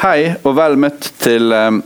[0.00, 1.82] Hei og vel møtt til um,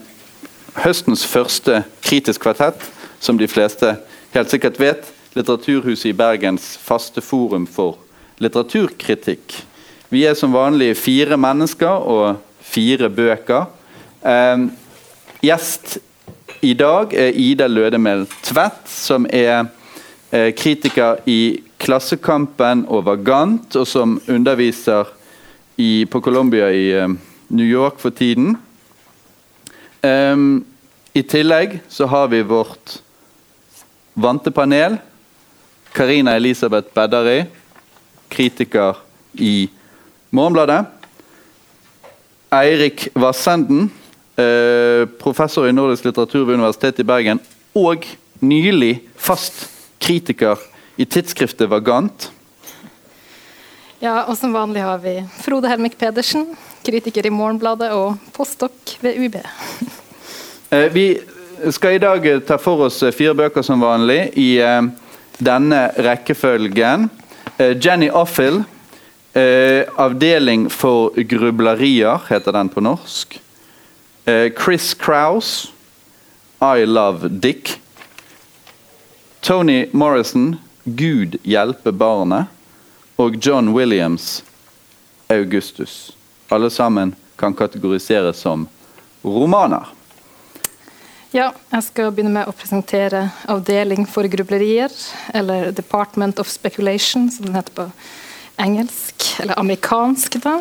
[0.85, 2.79] høstens første Kritisk kvartett,
[3.19, 3.89] som de fleste
[4.37, 5.09] helt sikkert vet.
[5.35, 7.99] Litteraturhuset i Bergens faste forum for
[8.39, 9.57] litteraturkritikk.
[10.15, 13.67] Vi er som vanlig fire mennesker og fire bøker.
[14.23, 14.71] Um,
[15.43, 15.99] gjest
[16.63, 23.91] i dag er Ida Lødemel Tvedt, som er uh, kritiker i Klassekampen og Vagant, og
[23.91, 25.11] som underviser
[25.75, 28.57] i, på Colombia i uh, New York for tiden.
[30.03, 30.65] Um,
[31.13, 32.99] I tillegg så har vi vårt
[34.15, 34.97] vante panel.
[35.95, 37.45] Karina Elisabeth Beddari,
[38.29, 38.97] kritiker
[39.33, 39.69] i
[40.31, 40.85] Morgenbladet.
[42.51, 43.91] Eirik Vassenden,
[44.37, 47.41] eh, professor i nordisk litteratur ved Universitetet i Bergen.
[47.75, 48.07] Og
[48.41, 49.69] nylig fast
[50.01, 50.59] kritiker
[50.99, 52.31] i tidsskriftet Vagant.
[54.03, 59.19] Ja, og som vanlig har vi Frode Helmik Pedersen, kritiker i Morgenbladet og postdok ved
[59.19, 59.39] UiB.
[60.71, 61.07] Eh, vi
[61.73, 64.81] skal i dag ta for oss fire bøker som vanlig i eh,
[65.39, 67.09] denne rekkefølgen.
[67.59, 68.65] Eh, Jenny Offill,
[69.35, 73.41] 'Avdeling for grublerier', heter den på norsk.
[74.55, 75.73] Chris Kraus,
[76.63, 77.75] 'I Love Dick'.
[79.43, 80.55] Tony Morrison,
[80.87, 82.47] 'Gud hjelpe barnet'.
[83.19, 84.45] Og John Williams,
[85.29, 86.15] 'Augustus'
[86.49, 88.67] alle sammen kan kategoriseres som
[89.23, 89.87] romaner.
[91.35, 94.93] Ja, jeg skal begynne med å presentere Avdeling for grublerier,
[95.35, 97.89] eller Department of Speculation, som den heter på
[98.63, 100.39] engelsk, eller amerikansk.
[100.45, 100.61] da.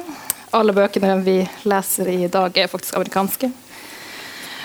[0.49, 1.37] Alle bøkene vi
[1.69, 3.51] leser i dag, er faktisk amerikanske.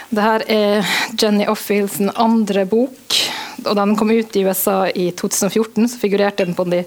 [0.08, 3.20] Dette er Jenny Offields andre bok.
[3.66, 6.86] og Da den kom ut i USA i 2014, så figurerte den på de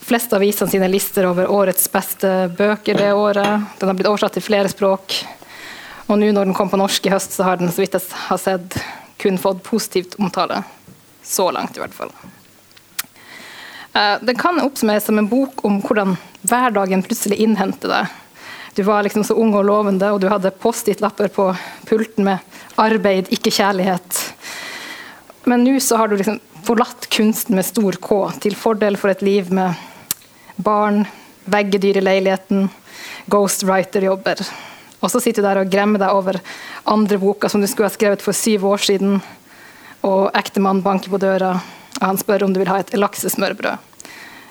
[0.00, 3.68] fleste avisene sine lister over årets beste bøker det året.
[3.78, 5.20] Den har blitt oversatt til flere språk.
[6.10, 8.06] Og nå når den kom på norsk i høst, så har den så vidt jeg
[8.26, 8.78] har sett,
[9.20, 10.62] kun fått positivt omtale.
[11.22, 12.10] Så langt, i hvert fall.
[13.92, 18.18] Eh, den kan oppsummeres som en bok om hvordan hverdagen plutselig innhenter deg.
[18.74, 21.50] Du var liksom så ung og lovende, og du hadde Post-It-lapper på
[21.86, 22.38] pulten med
[22.78, 24.20] 'arbeid, ikke kjærlighet'.
[25.44, 29.22] Men nå så har du liksom forlatt kunsten med stor K til fordel for et
[29.22, 29.74] liv med
[30.62, 31.04] barn,
[31.44, 32.68] veggedyr i leiligheten,
[33.30, 34.42] ghostwriter-jobber.
[35.00, 36.40] Og så sitter du der og gremmer deg over
[36.90, 39.20] andre boka som du skulle ha skrevet for syv år siden,
[40.06, 41.54] og ektemann banker på døra,
[42.00, 43.88] og han spør om du vil ha et laksesmørbrød.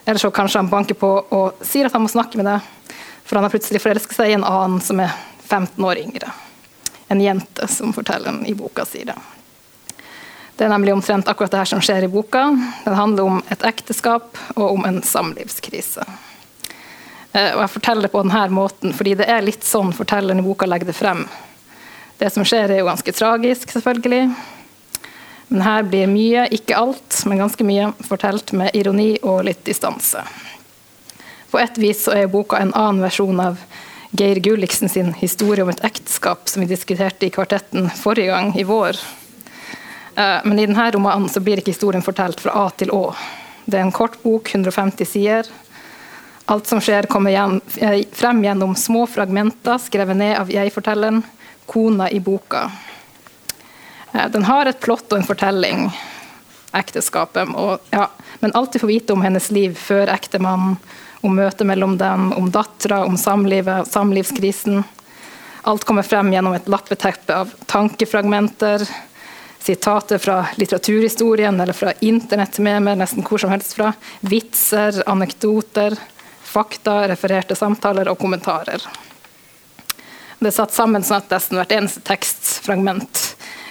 [0.06, 2.94] Eller så kanskje han banker på og sier at han må snakke med deg,
[3.24, 5.14] for han har plutselig forelsket seg i en annen som er
[5.46, 6.32] 15 år yngre.
[7.10, 9.18] En jente som fortelleren i boka sier det.
[10.60, 12.42] Det er nemlig omtrent akkurat det her som skjer i boka.
[12.84, 16.04] Den handler om et ekteskap og om en samlivskrise.
[17.32, 20.44] Eh, og jeg forteller det på denne måten fordi det er litt sånn fortelleren i
[20.44, 21.22] boka legger det frem.
[22.20, 24.34] Det som skjer, er jo ganske tragisk, selvfølgelig.
[25.48, 30.26] Men her blir mye, ikke alt, men ganske mye, fortalt med ironi og litt distanse.
[31.54, 33.64] På et vis så er boka en annen versjon av
[34.12, 38.68] Geir Gulliksen sin historie om et ekteskap som vi diskuterte i Kvartetten forrige gang, i
[38.68, 39.00] vår.
[40.16, 43.04] Eh, men i denne romanen så blir ikke historien fortalt fra A til Å.
[43.66, 45.50] Det er en kort bok, 150 sider.
[46.50, 47.36] Alt som skjer, kommer
[47.78, 51.22] eh, frem gjennom små fragmenter skrevet ned av jeg-fortelleren,
[51.70, 52.64] kona i boka.
[54.14, 55.90] Eh, den har et plott og en fortelling,
[56.74, 58.08] ekteskapet, og, ja,
[58.42, 60.80] men alltid får vite om hennes liv før ektemannen,
[61.22, 64.82] om møtet mellom dem, om dattera, om samlivet, samlivskrisen.
[65.68, 68.88] Alt kommer frem gjennom et lappeteppe av tankefragmenter,
[69.60, 73.92] sitater fra litteraturhistorien eller fra internett med meg, nesten hvor som helst fra.
[74.22, 75.98] Vitser, anekdoter,
[76.44, 78.84] fakta, refererte samtaler og kommentarer.
[80.40, 83.26] Det er satt sammen sånn at nesten hvert eneste tekstfragment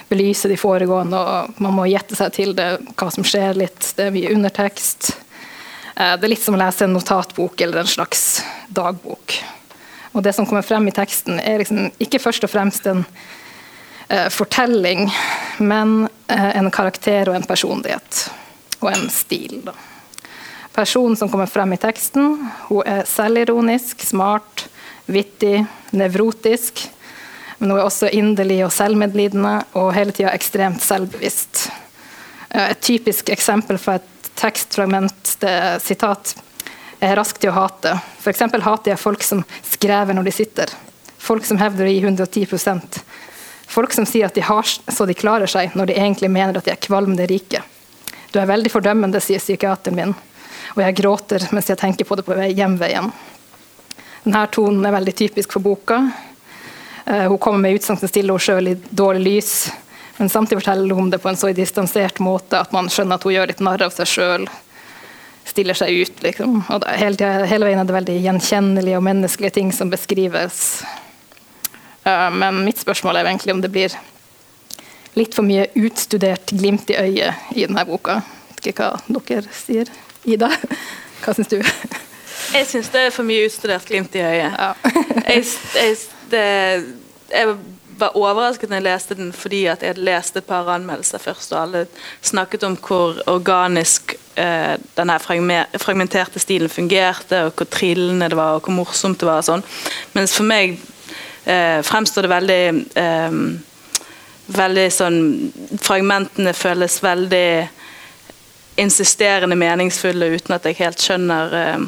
[0.09, 3.91] belyser de foregående, og man må gjette seg til det, hva som skjer litt.
[3.97, 5.11] Det er mye undertekst.
[5.95, 9.37] Eh, det er litt som å lese en notatbok eller en slags dagbok.
[10.13, 13.03] Og det som kommer frem i teksten, er liksom ikke først og fremst en
[14.29, 15.05] fortelling,
[15.57, 18.25] men eh, en karakter og en personlighet.
[18.79, 19.59] Og en stil.
[19.65, 19.75] Da.
[20.73, 24.67] Personen som kommer frem i teksten, hun er selvironisk, smart,
[25.05, 26.87] vittig, nevrotisk.
[27.59, 31.67] Men hun er også inderlig og selvmedlidende og hele tida ekstremt selvbevisst.
[32.49, 36.37] Eh, et typisk eksempel for et tekstfragment det er sitat
[36.99, 37.93] er rask til å hate.
[38.19, 38.41] F.eks.
[38.63, 40.73] hater jeg folk som skrever når de sitter.
[41.19, 42.47] Folk som hevder å gi 110
[43.69, 46.65] Folk som sier at de har så de klarer seg, når de egentlig mener at
[46.65, 47.61] de er kvalmende rike.
[48.33, 50.15] Du er veldig fordømmende, sier psykiateren min,
[50.75, 53.11] og jeg gråter mens jeg tenker på det på hjemveien.
[54.23, 55.99] Denne tonen er veldig typisk for boka.
[57.05, 59.53] Uh, hun kommer med utsagn som stiller henne sjøl i dårlig lys,
[60.17, 63.33] men samtidig forteller hun det på en så distansert måte at man skjønner at hun
[63.33, 64.49] gjør litt narr av seg sjøl.
[65.47, 66.59] Stiller seg ut, liksom.
[66.69, 70.81] Og hele, hele, veien er det veldig gjenkjennelige og menneskelige ting som beskrives.
[72.05, 73.95] Uh, men mitt spørsmål er egentlig om det blir
[75.17, 78.21] litt for mye utstudert glimt i øyet i denne boka.
[78.55, 79.89] Vet Ikke hva dere sier.
[80.27, 80.51] Ida,
[81.23, 81.59] hva syns du?
[82.53, 84.55] Jeg syns det er for mye utstudert glimt i øyet.
[84.55, 84.71] Ja.
[85.33, 85.43] jeg,
[85.75, 85.97] jeg,
[86.31, 86.45] det,
[87.33, 87.57] jeg,
[87.99, 91.51] var overrasket når jeg leste den fordi at jeg hadde lest et par anmeldelser først,
[91.51, 91.81] og alle
[92.23, 98.67] snakket om hvor organisk eh, denne fragmenterte stilen fungerte, og hvor trillende det var, og
[98.67, 99.43] hvor morsomt det var.
[99.43, 99.65] og sånn.
[100.15, 100.98] Mens for meg eh,
[101.45, 102.63] fremstår det veldig
[102.99, 103.41] eh,
[104.49, 105.19] veldig sånn
[105.81, 107.49] Fragmentene føles veldig
[108.79, 111.81] insisterende meningsfulle uten at jeg helt skjønner eh,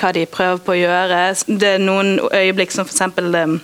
[0.00, 1.18] hva de prøver på å gjøre.
[1.46, 3.02] Det er noen øyeblikk som f.eks.
[3.04, 3.54] Eh,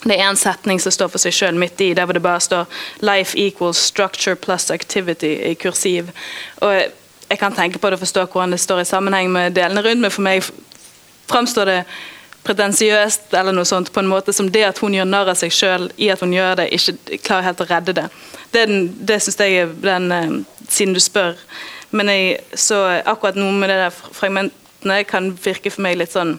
[0.00, 2.40] det er en setning som står for seg sjøl midt i, der hvor det bare
[2.40, 2.64] står
[3.00, 6.10] 'life equals structure plus activity' i kursiv.
[6.60, 6.82] Og
[7.30, 10.00] Jeg kan tenke på det og forstå hvordan det står i sammenheng med delene rundt,
[10.00, 10.42] men for meg
[11.30, 11.84] framstår det
[12.46, 15.52] pretensiøst eller noe sånt på en måte som det at hun gjør narr av seg
[15.54, 18.06] sjøl i at hun gjør det, ikke klarer helt å redde det.
[18.54, 18.64] Det,
[19.08, 20.40] det syns jeg er den uh,
[20.70, 21.34] Siden du spør.
[21.90, 26.36] Men jeg så akkurat noe med det der fragmentene kan virke for meg litt sånn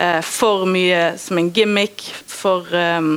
[0.00, 3.10] eh, For mye som en gimmick, for eh,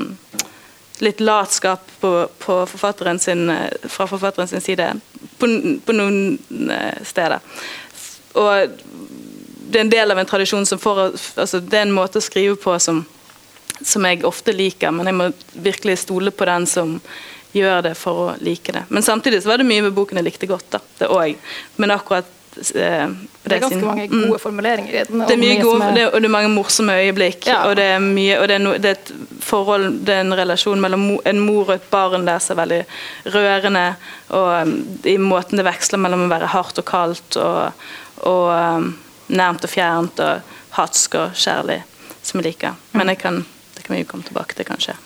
[1.01, 2.11] litt latskap på,
[2.43, 4.91] på forfatteren sin, eh, fra forfatteren sin side
[5.39, 5.49] på,
[5.85, 6.35] på noen
[6.67, 7.39] eh, steder.
[8.41, 8.81] Og
[9.71, 12.23] det er en del av en tradisjon som får altså, Det er en måte å
[12.23, 13.03] skrive på som,
[13.81, 17.00] som jeg ofte liker, men jeg må virkelig stole på den som
[17.56, 18.85] gjør det for å like det.
[18.89, 20.69] Men samtidig så var det mye med boken jeg likte godt.
[20.71, 21.57] da, det også.
[21.81, 23.07] Men akkurat Eh,
[23.44, 24.39] det er ganske sin, mange gode mm.
[24.39, 25.21] formuleringer i den.
[25.23, 27.47] Det er mye gode, er, det, og det er mange morsomme øyeblikk.
[27.47, 27.62] Ja.
[27.69, 30.35] Og, det er, mye, og det, er no, det er, et forhold, det er en
[30.35, 32.81] relasjon mellom en mor og et barn der som er veldig
[33.35, 33.85] rørende.
[34.35, 34.75] Og um,
[35.07, 37.88] i måten det veksler mellom å være hardt og kaldt og,
[38.27, 38.91] og um,
[39.31, 41.81] nærmt og fjernt og hatsk og kjærlig,
[42.23, 42.75] som jeg liker.
[42.97, 43.41] Men jeg kan,
[43.75, 44.97] det kan vi jo komme tilbake til, kanskje.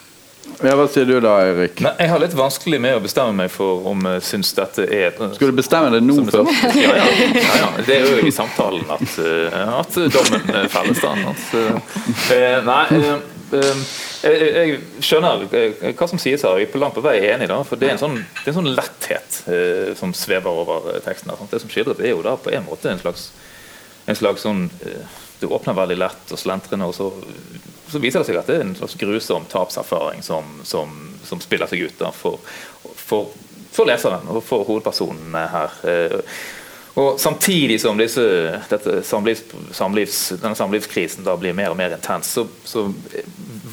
[0.64, 1.82] Ja, Hva sier du da, Eirik?
[1.82, 5.52] Jeg har litt vanskelig med å bestemme meg for om jeg syns dette er Skal
[5.52, 6.76] du bestemme det nå først?
[6.80, 11.02] Ja, ja, ja, ja, Det er jo i samtalen at, eh, at dommen eh, felles.
[11.02, 11.14] da.
[11.16, 12.84] uh, nei,
[14.26, 15.46] jeg, skjønner
[15.98, 17.50] hva som sies her, jeg er på langt på vei enig.
[17.52, 19.42] da, for Det er en sånn, er en sånn letthet
[20.00, 21.34] som svever over teksten.
[21.34, 23.30] her, Det som skildres, er jo da på en måte en slags,
[24.06, 24.68] en slags sånn
[25.40, 27.10] Det åpner veldig lett og slentrende, og så
[27.88, 30.94] så viser det seg at det er en slags grusom tapserfaring som, som,
[31.24, 32.42] som spiller seg ut da, for,
[32.98, 33.30] for,
[33.72, 35.78] for, leseren og for hovedpersonene her.
[36.96, 38.24] Og Samtidig som disse,
[39.04, 39.44] samlivs,
[39.76, 42.86] samlivs, denne samlivskrisen blir mer og mer intens, så, så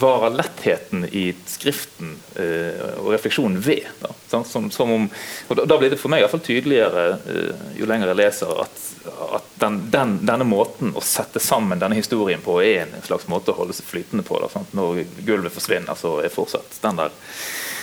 [0.03, 3.87] varer lettheten i skriften eh, og refleksjonen ved.
[4.03, 4.11] Da,
[4.43, 5.07] som, som om,
[5.53, 8.57] da, da, blir det for meg i hvert fall tydeligere eh, jo lenger jeg leser,
[8.65, 8.89] at
[9.33, 13.53] at den, den, denne måten å sette sammen denne historien på er en slags måte
[13.53, 14.39] å holde seg flytende på.
[14.43, 17.15] Da, Når gulvet forsvinner, så er fortsatt den der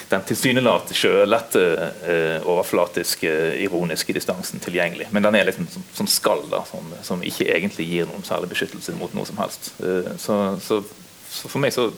[0.10, 1.64] den tilsynelatende sjølette,
[2.10, 5.10] eh, overflatiske, ironiske distansen tilgjengelig.
[5.14, 8.50] Men den er liksom som, som skall, da, som, som, ikke egentlig gir noen særlig
[8.54, 9.72] beskyttelse mot noe som helst.
[9.84, 10.82] Eh, så, så,
[11.30, 11.92] så, for meg så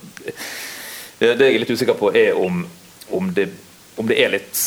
[1.21, 2.65] Det jeg er litt usikker på, er om,
[3.13, 3.47] om, det,
[4.01, 4.57] om det, er litt,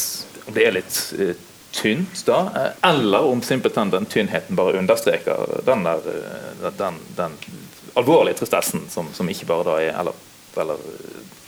[0.46, 1.34] om det er litt eh,
[1.74, 7.36] tynt, da, eh, eller om simpelthen den tynnheten bare understreker den, der, eh, den, den
[7.94, 10.14] alvorlige tristessen som, som, ikke bare da er eller,
[10.60, 10.86] eller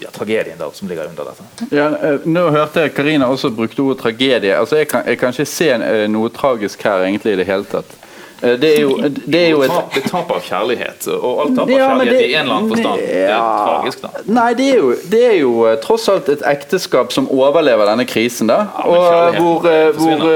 [0.02, 1.68] ja, tragedien da, som ligger under dette.
[1.74, 4.56] Ja, eh, nå hørte jeg Karina også brukte ordet tragedie.
[4.56, 5.70] altså Jeg kan, jeg kan ikke se
[6.12, 7.96] noe tragisk her egentlig i det hele tatt.
[8.42, 11.64] Eh, det er jo, det er jo et Det tap av kjærlighet, og alt tap
[11.64, 13.00] av ja, kjærlighet det, i en eller annen forstand.
[13.00, 14.24] Det er tragisk, da.
[14.38, 18.04] Nei, det er, jo, det er, jo, eh, tross alt et ekteskap som overlever denne
[18.08, 18.66] krisen, da.
[18.76, 20.26] Ja, og hvor, eh, hvor,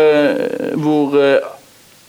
[0.81, 1.19] hvor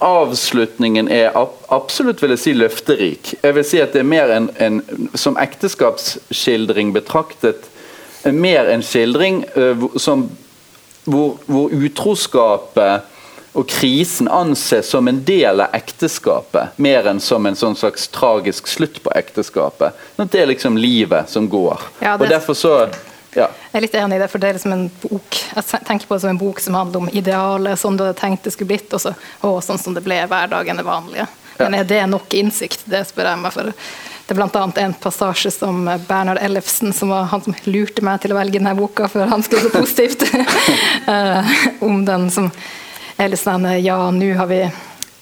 [0.01, 1.35] avslutningen er
[1.69, 3.33] absolutt vil jeg si løfterik.
[3.43, 4.81] Jeg vil si at det er mer en, en
[5.15, 7.69] som ekteskapsskildring betraktet
[8.29, 10.27] mer en skildring uh, som,
[11.05, 13.07] hvor, hvor utroskapet
[13.51, 18.69] og krisen anses som en del av ekteskapet, mer enn som en sånn slags tragisk
[18.71, 19.97] slutt på ekteskapet.
[20.21, 21.83] Det er liksom livet som går.
[21.99, 22.29] Ja, det...
[22.29, 22.75] og derfor så
[23.35, 23.47] ja.
[23.71, 26.17] Jeg er litt enig i det, for det er liksom en bok Jeg tenker på
[26.17, 28.91] det som en bok som handler om idealet, sånn du hadde tenkt det skulle blitt,
[28.91, 31.27] og så å, sånn som det ble hverdagen det vanlige.
[31.61, 32.83] Men er det nok innsikt?
[32.89, 33.53] Det spør jeg meg.
[33.53, 34.63] for det er bl.a.
[34.83, 38.75] en passasje som Bernhard Ellefsen, som var han som lurte meg til å velge denne
[38.77, 40.23] boka før han skrev så positivt,
[41.07, 41.51] uh,
[41.87, 42.51] om den som
[43.21, 44.63] eller sånn Ja, nå har vi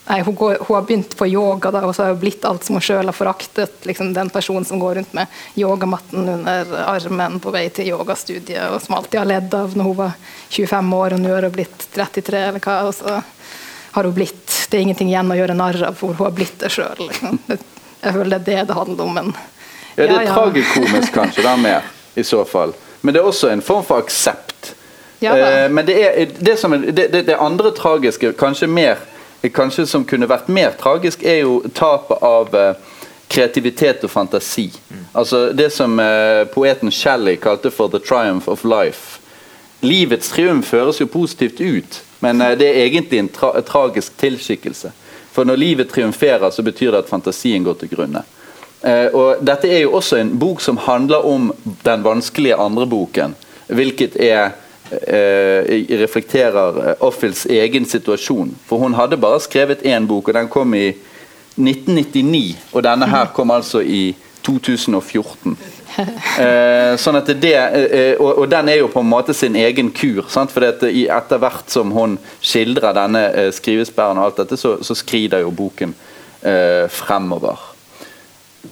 [0.09, 2.63] Nei, hun, går, hun, har begynt på yoga, da, og så har hun blitt alt
[2.65, 3.83] som hun sjøl har foraktet.
[3.85, 8.81] Liksom den personen som går rundt med yogamatten under armen på vei til yogastudiet, og
[8.81, 10.15] som alltid har ledd av når hun var
[10.49, 12.79] 25 år, og nå har hun blitt 33, eller hva.
[12.89, 13.19] og så
[13.91, 16.57] har hun blitt Det er ingenting igjen å gjøre narr av, for hun har blitt
[16.61, 17.05] det sjøl.
[17.05, 17.37] Liksom.
[18.01, 19.13] Jeg føler det er det det handler om.
[19.13, 20.33] men ja, Det er ja, ja.
[20.33, 22.73] tragikomisk kanskje, da med, i så fall.
[23.01, 24.73] Men det er også en form for aksept.
[25.19, 29.01] Ja, eh, men det, er, det, som det, det, andre tragiske, kanskje mer
[29.47, 32.73] kanskje som kunne vært mer tragisk, er jo tapet av eh,
[33.29, 34.71] kreativitet og fantasi.
[34.89, 35.05] Mm.
[35.13, 39.19] Altså Det som eh, poeten Shelley kalte for 'the triumph of life'.
[39.81, 44.91] Livets triumf høres jo positivt ut, men eh, det er egentlig en tra tragisk tilskikkelse.
[45.31, 48.23] For når livet triumferer, så betyr det at fantasien går til grunne.
[48.81, 51.53] Eh, og Dette er jo også en bok som handler om
[51.85, 53.35] den vanskelige andre boken,
[53.67, 54.51] hvilket er
[56.01, 58.55] reflekterer eh, Offils egen situasjon.
[58.67, 60.87] For hun hadde bare skrevet én bok, og den kom i
[61.57, 62.57] 1999.
[62.73, 64.15] Og denne her kom altså i
[64.45, 65.57] 2014.
[66.39, 70.21] Eh, sånn at det, eh, og, den er jo på en måte sin egen kur.
[70.31, 70.53] Sant?
[70.53, 75.43] For etter hvert som hun skildrer denne eh, skrivesperren, og alt dette, så, så skrider
[75.43, 75.91] jo boken
[76.39, 77.59] eh, fremover.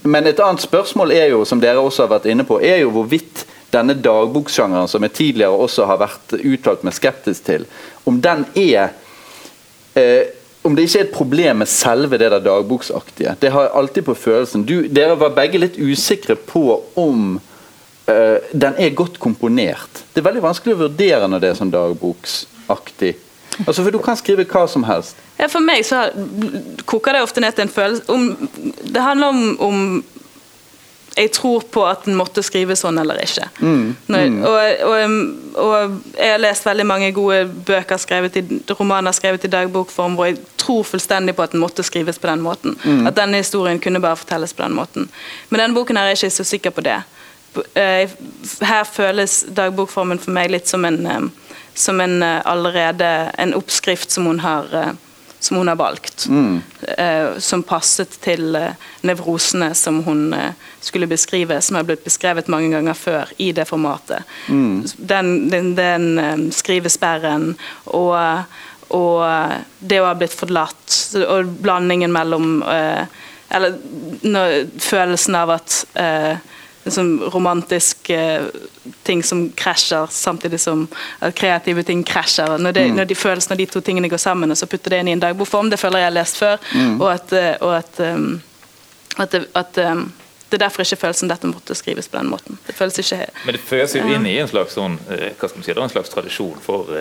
[0.07, 2.93] Men et annet spørsmål er jo, som dere også har vært inne på, er jo
[2.95, 3.43] hvorvidt
[3.73, 7.67] denne dagboksjangeren, som jeg tidligere også har vært uttalt meg skeptisk til,
[8.07, 8.93] om den er
[9.97, 10.33] eh,
[10.67, 13.35] om det ikke er et problem med selve det der dagboksaktige.
[13.39, 14.65] Det har jeg alltid på følelsen.
[14.67, 16.63] Du, dere var begge litt usikre på
[16.99, 20.03] om uh, den er godt komponert.
[20.11, 23.13] Det er veldig vanskelig å vurdere når det er sånn dagboksaktig.
[23.63, 25.17] Altså, For du kan skrive hva som helst.
[25.39, 26.07] Ja, For meg så
[26.89, 28.27] koker det ofte ned til en følelse om,
[28.83, 29.79] Det handler om, om
[31.17, 33.47] jeg tror på at den måtte skrives sånn eller ikke.
[33.57, 33.95] Mm.
[34.11, 34.37] Når, mm.
[34.45, 38.43] og, og, og, jeg har lest veldig mange gode bøker skrevet i,
[38.77, 42.43] romaner skrevet i dagbokform hvor jeg tror fullstendig på at den måtte skrives på den
[42.45, 42.77] måten.
[42.83, 43.07] Mm.
[43.09, 45.09] At denne historien kunne bare fortelles på den måten.
[45.49, 46.99] Men denne boken her er jeg ikke så sikker på det.
[47.73, 48.09] Eh,
[48.61, 54.13] her føles dagbokformen for meg litt som en, eh, som en eh, allerede en oppskrift
[54.13, 54.69] som hun har
[55.39, 56.25] som hun har valgt.
[56.29, 56.61] Mm.
[56.97, 58.73] Eh, som passet til eh,
[59.05, 63.67] nevrosene som hun eh, skulle beskrive, som har blitt beskrevet mange ganger før i det
[63.69, 64.25] formatet.
[64.49, 64.85] Mm.
[64.97, 67.53] Den, den, den eh, skrivesperren
[67.85, 68.17] og,
[68.89, 69.23] og,
[69.79, 73.77] det å ha blitt forlatt, og blandingen mellom eh, Eller
[74.27, 76.35] når, følelsen av at eh,
[76.87, 78.19] liksom, romantiske
[79.07, 80.85] ting som krasjer, samtidig som
[81.35, 82.57] kreative ting krasjer.
[82.57, 82.99] Når, det, mm.
[83.01, 85.17] når de føles når de to tingene går sammen, og så putter det inn i
[85.17, 86.61] en dagbokform, det føler jeg har lest før.
[86.73, 86.95] Mm.
[87.01, 88.29] Og at, eh, og at, um,
[89.17, 90.05] at, at um,
[90.47, 92.59] det er derfor ikke føles som dette måtte skrives på den måten.
[92.67, 95.65] Det føles ikke Men det føles jo inn i en slags, sånn, hva skal man
[95.65, 96.93] si, en slags tradisjon for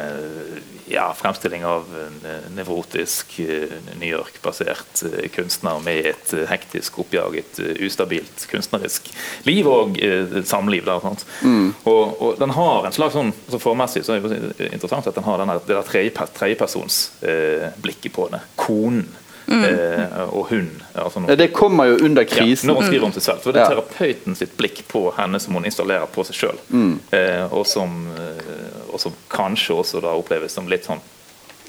[0.88, 7.59] ja, fremstilling av en eh, nevrotisk, eh, New York-basert eh, kunstner med et hektisk, oppjaget,
[7.83, 9.11] ustabilt kunstnerisk
[9.49, 9.99] liv og
[10.47, 10.87] samliv.
[10.87, 11.02] Der,
[11.43, 11.75] mm.
[11.85, 15.26] og, og, den har en slags sånn, så Formessig så er det interessant at den
[15.26, 17.71] har denne, det der tredjepersons eh,
[18.12, 18.45] på det.
[18.61, 19.09] Konen.
[19.47, 19.65] Mm.
[19.65, 22.69] Eh, og hun altså når, Det kommer jo under krisen.
[22.69, 23.43] Ja, når hun skriver om seg selv.
[23.45, 26.59] Så det er terapeuten sitt blikk på henne som hun installerer på seg sjøl.
[26.71, 26.97] Mm.
[27.15, 31.03] Eh, og, som, eh, og, som, kanskje også da oppleves som litt sånn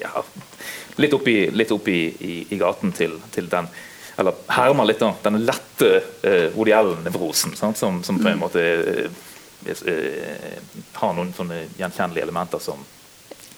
[0.02, 0.24] ja,
[0.98, 3.68] Litt oppi, litt oppi i, i, gaten til, til, den
[4.18, 5.90] Eller hermer litt da, den lette
[6.26, 8.40] eh, Woody Allen-nevrosen, som, som, på en mm.
[8.42, 9.26] måte eh,
[9.86, 10.58] eh,
[10.98, 12.82] har noen sånne gjenkjennelige elementer som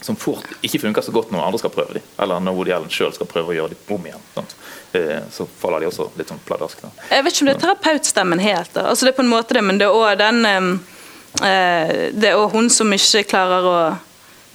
[0.00, 2.92] som fort ikke funker så godt når andre skal prøve dem, eller når Woody Allen
[2.92, 4.22] sjøl skal prøve å gjøre dem om igjen.
[4.34, 4.54] Sant?
[4.96, 6.80] Eh, så faller de også litt sånn pladask.
[6.82, 6.92] Da.
[7.10, 8.72] Jeg vet ikke om det er terapeutstemmen helt.
[8.74, 8.86] Da.
[8.90, 12.38] Altså det er på en måte det, men det er òg den eh, Det er
[12.38, 13.78] òg hun som ikke klarer å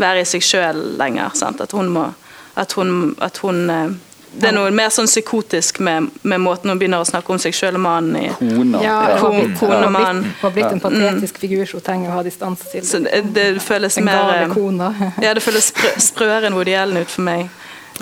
[0.02, 1.38] være i seg sjøl lenger.
[1.38, 1.62] Sant?
[1.62, 2.10] At hun må
[2.56, 3.66] At hun, at hun
[4.36, 7.56] det er noe mer sånn psykotisk med, med, måten hun begynner å snakke om seg
[7.56, 8.82] sjøl og mannen i Kona.
[8.84, 12.84] Ja, Hun har blitt en patetisk figur som hun trenger å ha distanse til.
[12.88, 14.92] Så det, det føles en mer eh, kona.
[15.24, 15.72] Ja, det føles
[16.04, 17.48] sprøere enn Woody Allen ut for meg.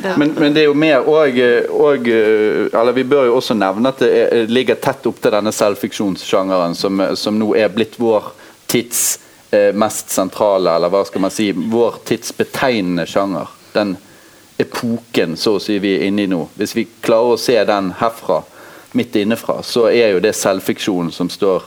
[0.02, 0.16] Ja.
[0.18, 1.36] Men, men, det er jo mer og,
[1.70, 5.54] og, eller Vi bør jo også nevne at det er, ligger tett opp til denne
[5.54, 8.32] selvfiksjonssjangeren som, som nå er blitt vår
[8.74, 9.20] tids
[9.54, 13.54] eh, mest sentrale, eller hva skal man si, vår tids betegnende sjanger.
[13.76, 13.94] Den
[14.58, 17.94] epoken så å si vi er inne i nå, hvis vi klarer å se den
[18.00, 18.42] herfra,
[18.94, 21.64] midt innefra, så er jo det selvfiksjonen som står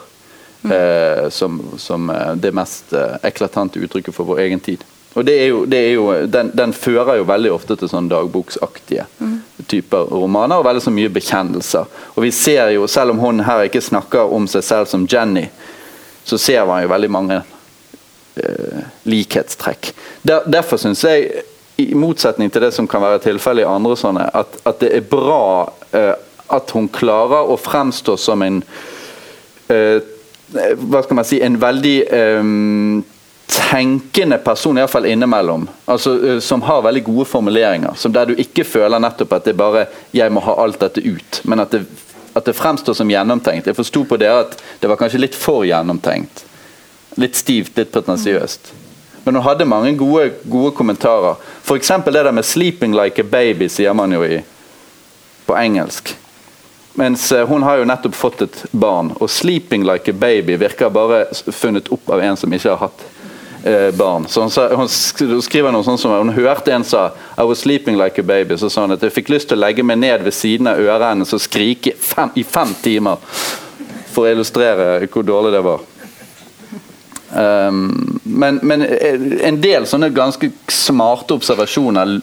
[0.62, 0.72] mm.
[0.72, 4.84] eh, som, som, eh, det mest eh, eklatante uttrykket for vår egen tid.
[5.16, 8.10] Og det er jo, det er jo, den, den, fører jo veldig ofte til sånn
[8.10, 9.36] dagboksaktige mm.
[9.66, 11.88] typer romaner, og veldig så mye bekjennelser.
[12.14, 15.46] Og vi ser jo, Selv om hun her ikke snakker om seg selv som Jenny,
[16.26, 17.40] så ser man jo veldig mange
[18.36, 19.92] eh, likhetstrekk.
[20.26, 24.30] Der, derfor syns jeg i motsetning til det som kan være tilfellet i andre sånne,
[24.34, 25.42] at, at det er bra
[25.92, 26.14] eh,
[26.46, 28.62] at hun klarer å fremstå som en
[29.72, 29.98] eh,
[30.78, 32.50] Hva skal man si En veldig eh,
[33.46, 35.68] tenkende person, iallfall innimellom.
[35.90, 37.94] Altså, eh, som har veldig gode formuleringer.
[37.98, 41.40] Som der du ikke føler nettopp at det bare 'jeg må ha alt dette ut',
[41.44, 41.86] men at det,
[42.34, 43.66] at det fremstår som gjennomtenkt.
[43.66, 46.44] Jeg forsto på dere at det var kanskje litt for gjennomtenkt.
[47.16, 48.72] Litt stivt, litt pretensiøst.
[49.26, 51.34] Men hun hadde mange gode, gode kommentarer.
[51.64, 51.88] F.eks.
[52.04, 54.38] det der med 'sleeping like a baby', sier man jo i,
[55.46, 56.14] på engelsk.
[56.94, 60.90] Mens eh, hun har jo nettopp fått et barn, og 'sleeping like a baby' virker
[60.90, 63.02] bare funnet opp av en som ikke har hatt
[63.64, 64.28] eh, barn.
[64.28, 64.88] Så hun, sa, hun,
[65.42, 68.56] skriver noe sånn som Hun hørte en sa 'I was sleeping like a baby'.
[68.56, 70.78] Så sa hun at jeg fikk lyst til å legge meg ned ved siden av
[70.78, 73.18] ørene og skrike fem, i fem timer.
[74.14, 75.80] For å illustrere hvor dårlig det var.
[77.36, 82.14] Um, men, men, eh, en del sånne ganske smarte observasjoner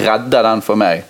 [0.00, 1.02] redder den for meg.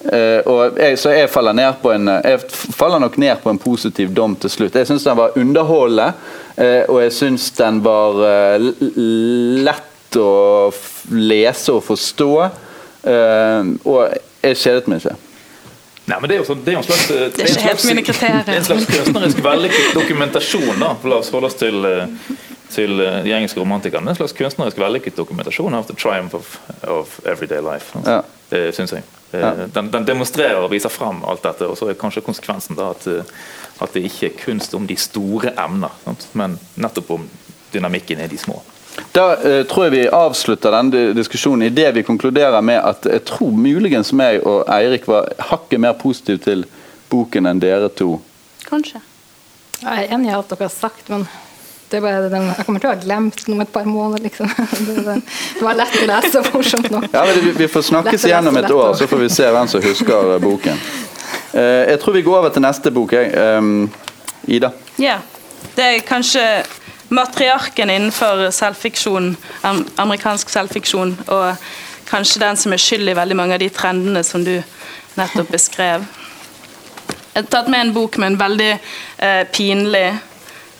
[0.00, 3.58] Uh, og jeg, så jeg faller, ned på en, jeg faller nok ned på en
[3.60, 4.78] positiv dom til slutt.
[4.78, 6.12] Jeg syns den var underholdende,
[6.54, 8.68] uh, og jeg syns den var uh,
[9.66, 10.70] lett å
[11.10, 12.30] lese og forstå.
[13.06, 14.00] og
[14.42, 15.12] jeg kjedet meg ikke.
[16.10, 18.02] Nei, men Det er jo, sånn, det er en slags, det er ikke helt mine
[18.02, 18.50] kriterier.
[18.56, 20.82] en slags kunstnerisk vellykket dokumentasjon.
[20.82, 21.86] da, La oss holde oss til
[22.70, 24.10] til de engelske romantikerne.
[24.10, 27.92] En slags kunstnerisk vellykket dokumentasjon av the triumph of, of everyday life.
[27.98, 28.20] Altså.
[28.20, 28.20] Ja.
[28.50, 29.02] Det syns jeg.
[29.30, 29.52] Ja.
[29.74, 33.06] Den, den, demonstrerer og viser fram alt dette, og så er kanskje konsekvensen da at,
[33.06, 33.34] eh,
[33.84, 36.26] at det ikke er kunst om de store emner, sant?
[36.34, 37.28] men nettopp om
[37.72, 38.58] dynamikken i de små.
[39.14, 43.22] Da eh, tror jeg vi avslutter denne diskusjonen i det vi konkluderer med at jeg
[43.30, 46.66] tror muligens meg og Eirik var hakket mer positiv til
[47.10, 48.16] boken enn dere to.
[48.66, 49.02] Kanskje.
[49.80, 51.24] Jeg er enig i alt dere har sagt, men
[51.90, 54.22] det bare, den, jeg kommer til å ha glemt den om et par måneder.
[54.28, 54.50] Liksom.
[55.58, 57.08] Det, var lett å lese og morsomt nok.
[57.12, 59.82] Ja, vi, vi, får snakkes igjen om et år, så får vi se hvem som
[59.84, 60.78] husker eh, boken.
[61.50, 63.14] Uh, jeg tror vi går over til neste bok.
[63.34, 63.90] Um,
[64.46, 64.70] Ida?
[65.02, 65.18] Ja.
[65.74, 66.44] Det er kanskje
[67.10, 69.34] matriarken innenfor selvfiksjon,
[69.98, 71.56] amerikansk selvfiksjon, og
[72.10, 74.56] kanskje den som er skyld i veldig mange av de trendene som du
[75.18, 76.06] nettopp beskrev.
[77.34, 80.06] Jeg har tatt med en bok med en veldig eh, pinlig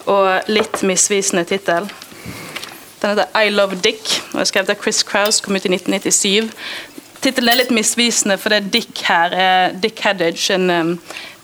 [0.06, 1.88] og litt misvisende tittel.
[3.00, 6.50] Den heter 'I Love Dick' og er skrevet av Chris Crouse, kom ut i 1997.
[7.20, 10.94] Tittelen er litt misvisende, for det er Dick her er Dick Haddage, en um,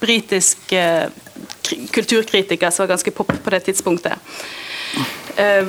[0.01, 1.09] britisk uh,
[1.92, 4.16] kulturkritiker som var ganske pop på det tidspunktet.
[5.37, 5.69] Uh,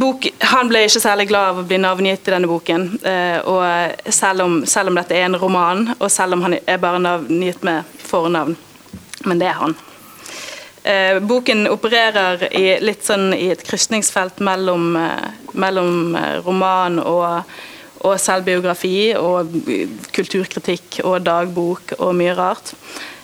[0.00, 2.88] bok, han ble ikke særlig glad av å bli navngitt i denne boken.
[3.04, 6.80] Uh, og selv om, selv om, dette er en roman, og selv om han er
[6.80, 8.56] bare navngitt med fornavn.
[9.28, 9.76] Men det er han.
[10.82, 17.52] Eh, boken opererer i, litt sånn i et krysningsfelt mellom, eh, mellom eh, roman og,
[18.02, 19.54] og, selvbiografi og
[20.16, 22.74] kulturkritikk og dagbok og mye rart.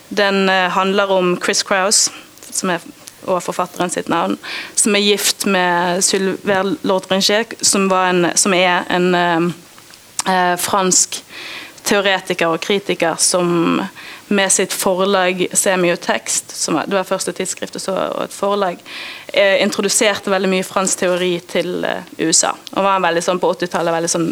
[0.08, 2.14] Den handler om Chris Crouse,
[2.48, 2.86] som er
[3.28, 4.36] og forfatteren sitt navn,
[4.78, 7.88] som er gift med Sylver Lordringer, som,
[8.38, 9.08] som er en
[10.28, 11.20] eh, fransk
[11.88, 13.80] teoretiker og kritiker som
[14.28, 18.80] med sitt forlag Semiotekst, som det var første tidsskrift og et forlag,
[19.32, 22.52] eh, introduserte veldig mye fransk teori til eh, USA.
[22.76, 24.28] Og var veldig sånn på 80-tallet veldig sånn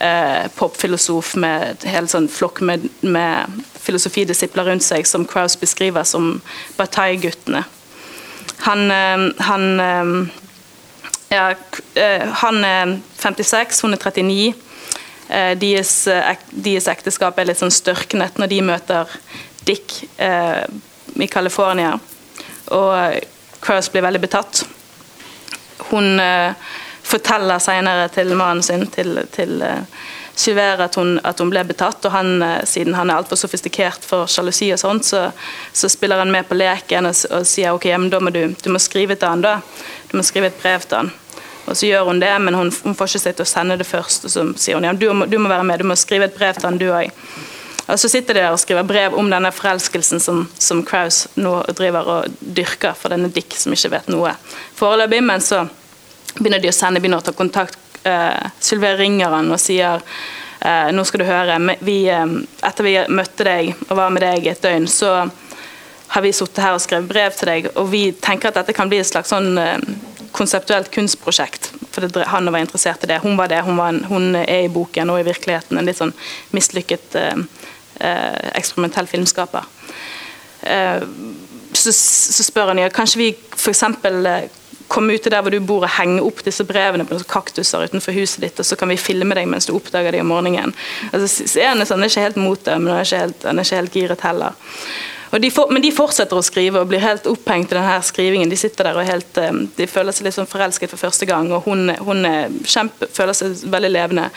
[0.00, 6.04] eh, popfilosof med et helt sånn flokk med, med filosofidisipler rundt seg, som Kraus beskriver
[6.08, 6.40] som
[6.78, 7.64] Bataille-guttene.
[8.68, 10.42] Han, eh, han eh,
[11.34, 11.54] ja,
[11.94, 14.54] eh, han er 56, hun er 39.
[15.28, 19.18] Eh, eh, deres, ekteskap er litt sånn størknet når de møter
[19.64, 20.64] Dick eh,
[21.14, 21.94] i California.
[22.74, 23.20] Og
[23.64, 24.64] Crouse blir veldig betatt.
[25.90, 26.20] Hun
[27.04, 32.04] forteller senere til mannen sin, til, til eh, at hun, at hun, ble betatt.
[32.04, 35.28] Og han, siden han er altfor sofistikert for sjalusi, og sånt, så,
[35.72, 38.82] så, spiller han med på leken og, og sier ok, da må du, du må
[38.82, 39.58] skrive til han da.
[40.10, 41.14] Du må skrive et brev til han.
[41.64, 43.88] Og så gjør hun det, men hun, hun får ikke seg til å sende det
[43.88, 44.28] først.
[44.28, 46.56] Og så sier hun ja, du, du må være med, du må skrive et brev
[46.58, 47.12] til han, du òg.
[47.84, 51.58] Og så sitter de der og skriver brev om denne forelskelsen som, som Kraus nå
[51.76, 54.32] driver og dyrker for denne Dick, som ikke vet noe
[54.78, 55.20] foreløpig.
[55.24, 55.66] Men så
[56.38, 57.80] begynner de å sende, begynner å ta kontakt.
[58.04, 62.24] Uh, Sylve ringer han og sier uh, nå skal du høre, vi, uh,
[62.64, 65.22] etter vi møtte deg og var med deg et døgn, så
[66.14, 68.90] har vi sittet her og skrevet brev til deg, og vi tenker at dette kan
[68.90, 69.58] bli et slags sånn
[70.34, 71.70] konseptuelt kunstprosjekt.
[71.94, 73.20] For det, han var interessert i det.
[73.22, 73.62] Hun var det.
[73.66, 76.14] Hun, var en, hun, er i boken og i virkeligheten en litt sånn
[76.54, 77.44] mislykket eh,
[78.02, 79.68] eh, eksperimentell filmskaper.
[80.66, 81.06] Eh,
[81.74, 83.84] så, så, spør han ja, kanskje vi f.eks.
[84.10, 84.50] Eh,
[84.90, 87.86] komme ut til der hvor du bor og henge opp disse brevene på noen kaktuser
[87.88, 90.74] utenfor huset ditt, og så kan vi filme deg mens du oppdager dem om morgenen.
[91.10, 93.46] Altså, så er, sånn, han er ikke helt mot det, men han er ikke helt,
[93.48, 94.74] han er ikke helt giret heller.
[95.40, 98.50] De for, men de fortsetter å skrive og blir helt opphengt i denne skrivingen.
[98.50, 101.50] De sitter der og helt, eh, de føler seg litt sånn forelsket for første gang,
[101.50, 102.22] og hun, hun
[102.62, 104.28] kjempe, føler seg veldig levende.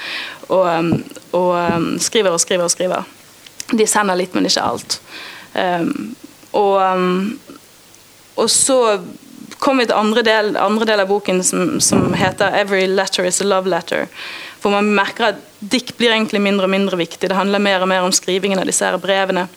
[0.50, 3.14] Og, eh, og, eh, skriver og skriver og skriver.
[3.78, 5.00] De sender litt, men ikke alt.
[5.58, 6.16] Um,
[6.56, 6.80] og,
[8.38, 8.78] og så
[9.60, 13.42] kommer vi til andre del, andre del av boken som, som, heter 'Every letter is
[13.42, 14.08] a love letter'.
[14.60, 17.30] For man merker at dikt blir egentlig mindre og mindre viktig.
[17.30, 19.48] Det handler mer og mer om skrivingen av disse her brevene.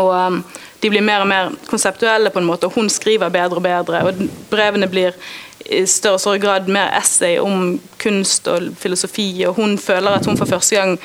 [0.00, 0.40] Og um,
[0.82, 4.02] de blir mer og mer konseptuelle, på en måte, og hun skriver bedre og bedre.
[4.04, 5.14] og Brevene blir
[5.64, 10.26] i større og større grad mer essay om kunst og filosofi, og hun føler at
[10.26, 10.98] hun for første gang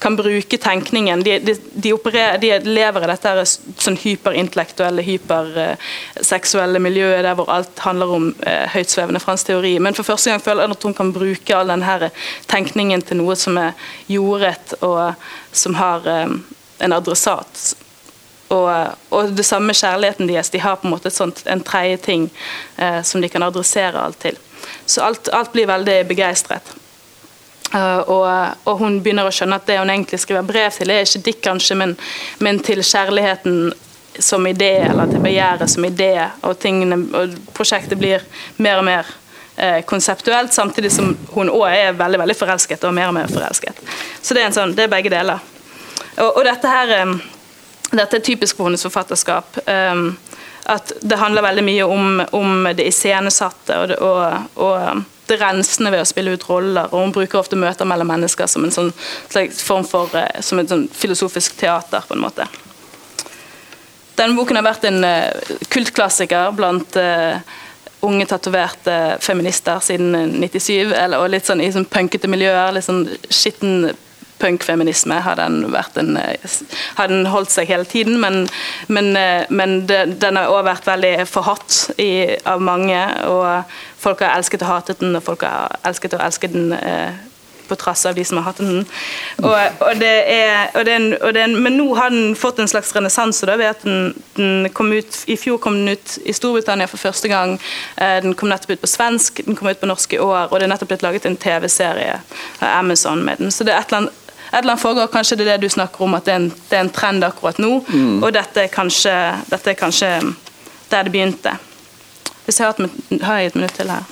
[0.00, 1.22] kan bruke tenkningen.
[1.24, 3.44] De, de, de, opererer, de lever i dette
[3.80, 9.76] sånn hyperintellektuelle, hyperseksuelle miljøet der hvor alt handler om eh, høytsvevende fransk teori.
[9.80, 12.10] Men for første gang føler hun at hun kan bruke all denne
[12.50, 13.72] tenkningen til noe som er
[14.12, 15.16] jordet, og
[15.52, 16.36] som har eh,
[16.84, 17.72] en adressat
[18.48, 20.50] og, og, det samme kjærligheten deres.
[20.50, 22.28] De har på en måte sånt, en tredje ting
[22.76, 24.38] eh, som de kan adressere alt til.
[24.86, 26.74] Så alt, alt blir veldig begeistret.
[27.74, 28.26] Uh, og,
[28.64, 31.42] og, hun begynner å skjønne at det hun egentlig skriver brev til, er ikke dikt,
[31.48, 31.96] kanskje, men,
[32.38, 33.72] men, til kjærligheten
[34.22, 36.12] som idé, eller til begjæret som idé.
[36.46, 38.22] Og, tingene, og prosjektet blir
[38.62, 39.10] mer og mer
[39.56, 43.82] eh, konseptuelt, samtidig som hun òg er veldig veldig forelsket, og mer og mer forelsket.
[44.22, 45.42] Så det er, sånn, det er begge deler.
[46.16, 47.18] Og, og dette her um,
[47.92, 49.58] dette er typisk for hennes forfatterskap.
[49.66, 50.16] Um,
[50.66, 56.02] at det handler veldig mye om, om det iscenesatte og, og, og, det rensende ved
[56.02, 56.86] å spille ut roller.
[56.92, 58.92] og Hun bruker ofte møter mellom mennesker som en sånn
[59.26, 62.04] slags form for eh, som et sånn filosofisk teater.
[62.06, 62.46] på en måte.
[64.14, 67.42] Denne boken har vært en uh, kultklassiker blant uh,
[68.06, 72.70] unge tatoverte feminister siden 97, eller, og litt sånn i sånn punkete miljøer.
[72.74, 73.90] litt sånn skitten
[74.38, 76.18] punkfeminisme har den, en,
[76.96, 78.44] har den holdt seg hele tiden, men,
[78.88, 79.12] men,
[79.48, 82.10] men det, den har også vært veldig forhatt i,
[82.44, 83.00] av mange.
[83.30, 83.62] og
[84.00, 87.16] Folk har elsket og hatet den, og folk har elsket og elsket den eh,
[87.66, 88.84] på trass av de som har hatt den.
[89.42, 93.46] Og, og det er, og den, den, men nå har den fått en slags renessanse
[93.50, 97.30] ved at den, den, kom ut I fjor kom den ut i Storbritannia for første
[97.32, 97.56] gang.
[97.96, 100.58] Eh, den kom nettopp ut på svensk, den kom ut på norsk i år, og
[100.58, 102.20] det er nettopp blitt laget en TV-serie
[102.60, 103.50] av Amazon med den.
[103.50, 105.74] Så det er et eller annet et eller annet foregår, Kanskje det er det du
[105.74, 107.72] snakker om, at det er en, det er en trend akkurat nå.
[107.88, 108.22] Mm.
[108.22, 109.14] Og dette er, kanskje,
[109.50, 110.12] dette er kanskje
[110.90, 111.56] der det begynte.
[112.44, 114.06] Hvis jeg har, et, har jeg et minutt til her.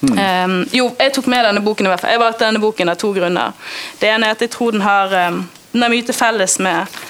[0.00, 0.16] Mm.
[0.16, 2.14] Um, jo, jeg tok med denne boken i hvert fall.
[2.14, 3.56] Jeg valgte denne boken av to grunner.
[4.00, 5.42] Det ene er at jeg tror den har, um,
[5.72, 7.00] den har mye til felles med,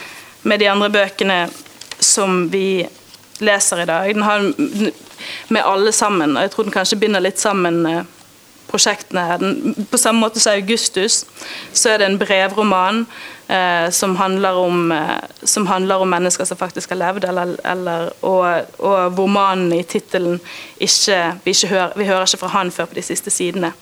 [0.42, 1.40] med, de andre bøkene
[2.02, 2.82] som vi
[3.38, 4.14] leser i dag.
[4.14, 4.42] Den har
[5.54, 8.02] med alle sammen, og jeg tror den kanskje binder litt sammen uh,
[8.70, 9.54] prosjektene.
[9.90, 11.24] På samme måte som Augustus,
[11.72, 13.04] så er det en brevroman
[13.48, 18.12] eh, som, handler om, eh, som, handler om, mennesker som faktisk har levd, eller, eller,
[18.22, 18.46] og,
[18.78, 20.40] og, hvor mannen i tittelen
[20.78, 23.72] ikke vi, ikke hører, vi hører ikke fra han før på de siste sidene.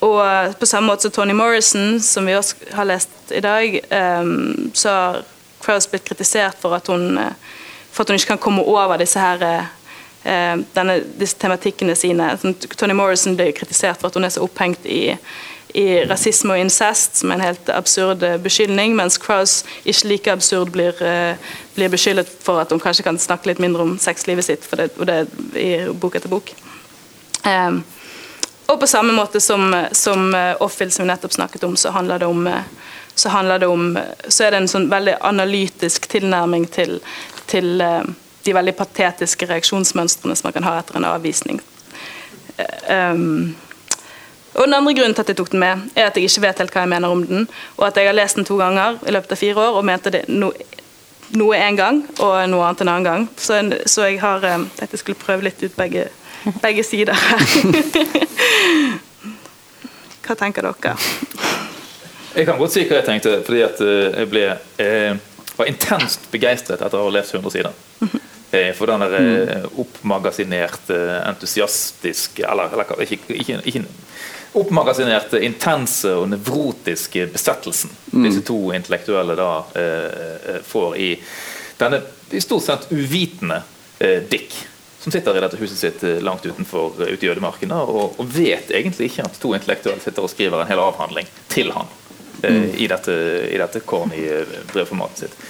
[0.00, 4.34] Og på samme måte som Tony Morrison, som vi også har lest i dag, eh,
[4.74, 5.24] så har
[5.62, 7.34] Crowes blitt kritisert for at, hun, eh,
[7.90, 9.64] for at hun ikke kan komme over disse her Eh,
[10.74, 12.30] denne, disse tematikkene sine.
[12.40, 15.14] Sånn, Tony Morrison ble kritisert for at hun er så opphengt i,
[15.78, 20.32] i rasisme og incest, som er en helt absurd eh, beskyldning, mens Crouse ikke like
[20.32, 21.36] absurd blir, uh,
[21.76, 25.08] blir beskyldet for at hun kanskje kan snakke litt mindre om sexlivet sitt, det, og
[25.08, 25.22] det
[25.56, 26.52] i bok etter bok.
[27.44, 27.82] Um,
[28.68, 32.28] og på samme måte som, som Offil, som vi nettopp snakket om, så handler det
[32.28, 32.48] om
[33.18, 36.98] så, det om, så er det en sånn veldig analytisk tilnærming til,
[37.50, 37.80] til
[38.44, 41.58] de veldig patetiske reaksjonsmønstrene som man kan ha etter en avvisning.
[42.88, 43.56] Um,
[44.54, 46.58] og Den andre grunnen til at jeg tok den med, er at jeg ikke vet
[46.62, 49.14] helt hva jeg mener om den, og at jeg har lest den to ganger i
[49.14, 50.50] løpet av fire år og mente det no,
[51.38, 53.28] noe en gang og noe annet en annen gang.
[53.36, 56.08] Så, så jeg har um, tenkte jeg skulle prøve litt ut begge,
[56.62, 57.38] begge sider her.
[60.28, 60.94] hva tenker dere?
[62.34, 64.44] Jeg kan godt si hva jeg tenkte, fordi at eh, jeg ble
[64.82, 65.16] eh,
[65.58, 67.76] var intenst begeistret etter å ha lest 100 sider.
[68.50, 69.64] Eh, for den der mm.
[69.82, 70.96] oppmagasinerte,
[71.28, 73.82] entusiastiske Eller, eller ikke, ikke, ikke
[74.56, 78.24] oppmagasinerte, intense og nevrotiske besettelsen mm.
[78.24, 81.10] disse to intellektuelle da eh, eh, får i
[81.78, 83.62] denne i stort sett uvitende
[83.98, 84.56] eh, Dick,
[85.00, 89.12] som sitter i dette huset sitt langt utenfor ute i ødemarken og, og, vet egentlig
[89.12, 92.07] ikke at to intellektuelle sitter og skriver en hel avhandling til han eh,
[92.42, 92.68] mm.
[92.78, 93.14] i dette,
[93.48, 94.24] i dette corny
[94.72, 95.40] brevformatet sitt.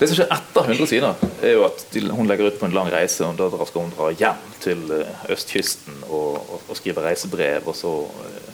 [0.00, 1.82] Det som skjer etter 100 sider, er jo at
[2.16, 3.26] hun legger ut på en lang reise.
[3.26, 7.68] og Da skal hun dra hjem til eh, østkysten og, og, og skrive reisebrev.
[7.68, 7.92] og så
[8.24, 8.46] eh,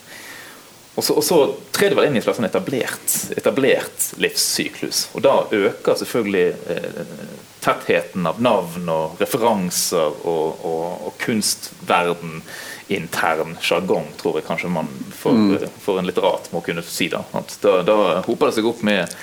[0.97, 1.39] og så, og så
[1.77, 5.03] trer det vel inn i et slags sånn etablert, etablert livssyklus.
[5.13, 7.03] Og da øker selvfølgelig eh,
[7.61, 12.41] tettheten av navn og referanser og kunstverden
[12.89, 15.55] intern sjargong, tror jeg kanskje man for, mm.
[15.57, 17.09] Eh, for en litterat må kunne si.
[17.11, 17.97] Da, da, da
[18.27, 19.17] hoper det seg opp med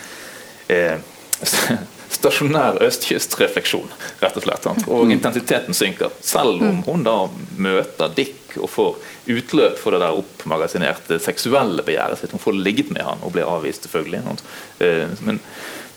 [0.73, 0.97] eh,
[2.17, 3.89] stasjonær østkystrefleksjon,
[4.21, 4.67] rett og slett.
[4.85, 5.15] Og mm.
[5.15, 6.11] intensiteten synker.
[6.21, 6.83] Selv om mm.
[6.87, 7.17] hun da
[7.63, 8.99] møter Dick og får
[9.33, 12.35] utløp for det der oppmagasinerte seksuelle begjæret sitt.
[12.35, 14.39] Hun får ligget med han og blir avvist, selvfølgelig.
[14.83, 15.39] Eh, men,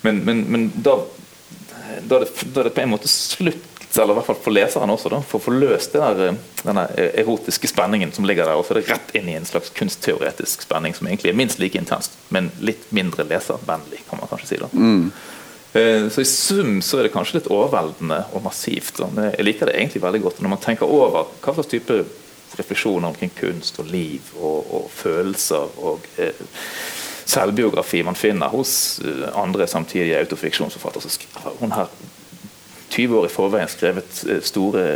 [0.07, 1.01] men, men, men da,
[2.07, 4.55] da, er det, da er det på en måte slutt eller i hvert fall for
[4.55, 6.87] leseren også, da, for å få løst der, eh, denne
[7.23, 8.59] erotiske spenningen som ligger der.
[8.59, 11.63] Og så er det rett inn i en slags kunstteoretisk spenning som egentlig er minst
[11.63, 14.61] like intenst, men litt mindre leservennlig, kan man kanskje si.
[14.63, 14.71] da.
[14.73, 15.11] Mm.
[15.77, 19.03] Eh, så I sum så er det kanskje litt overveldende og massivt.
[19.03, 22.05] Jeg liker det egentlig veldig godt når man tenker over hva slags type
[22.57, 26.45] refleksjoner omkring kunst og liv og, og følelser og eh,
[27.27, 31.11] selvbiografi man finner hos eh, andre samtidige autofiksjonsforfattere.
[31.61, 31.91] Hun har
[32.97, 34.87] 20 år i forveien skrevet eh, store,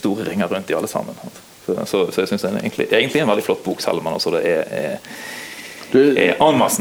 [0.00, 1.18] store ringer rundt i alle sammen.
[1.66, 4.08] Så, så, så jeg syns det er egentlig, egentlig en veldig flott bok, selv om
[4.08, 4.96] den også det er, er
[5.92, 6.14] du,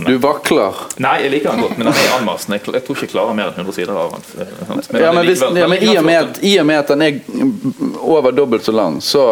[0.08, 0.82] du vakler.
[1.00, 2.58] Nei, jeg liker den godt, men den er anmassende.
[2.58, 4.26] Jeg, jeg, tror ikke jeg klarer mer enn 100 sider av den.
[4.68, 8.02] Men, ja, men, hvis, ja, men i, og med, i, og med, at den er
[8.04, 9.24] over dobbelt så lang, så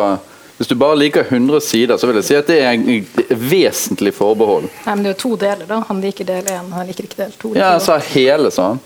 [0.56, 4.13] hvis du bare liker 100 sider, så vil jeg si at det er en vesentlig
[4.15, 4.69] forbehold.
[4.86, 5.82] Nei, men Det er jo to deler, da.
[5.89, 7.51] Han liker del én, han liker ikke del to.
[7.58, 8.84] Ja, jeg sa hele, sa han.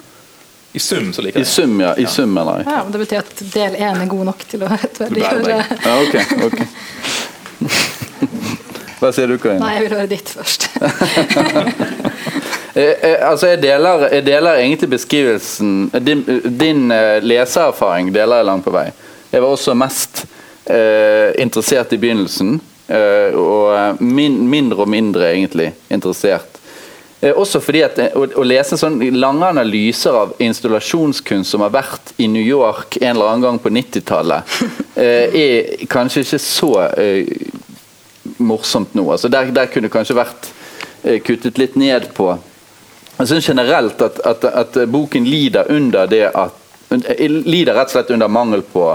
[0.74, 1.50] I sum så liker jeg det.
[1.50, 1.96] I sum, ja.
[1.98, 2.64] I sum, eller?
[2.66, 6.16] Ja, men Det betyr at del én er god nok til å rettferdiggjøre Ja, ok,
[6.46, 6.60] ok.
[9.00, 9.64] Hva sier du, Karina?
[9.64, 10.62] Nei, jeg vil høre ditt først.
[12.76, 15.70] jeg, jeg, altså, jeg deler, jeg deler, egentlig beskrivelsen
[16.04, 16.26] Din,
[16.60, 18.90] din uh, leseerfaring deler jeg langt på vei.
[19.32, 20.26] Jeg var også mest
[20.66, 22.58] eh, interessert i begynnelsen,
[22.90, 26.58] Eh, og min, mindre og mindre egentlig interessert.
[27.20, 32.30] Også fordi at å, å lese sånn lange analyser av installasjonskunst som har vært i
[32.32, 34.60] New York en eller annen gang på 90-tallet,
[35.44, 36.72] er kanskje ikke så
[38.40, 39.12] morsomt nå.
[39.12, 40.50] Altså der, der kunne det kanskje vært
[41.04, 42.32] eh, kuttet litt ned på
[43.20, 47.98] Jeg syns generelt at, at, at, boken lider under det at eh, lider rett og
[47.98, 48.86] slett under mangel på,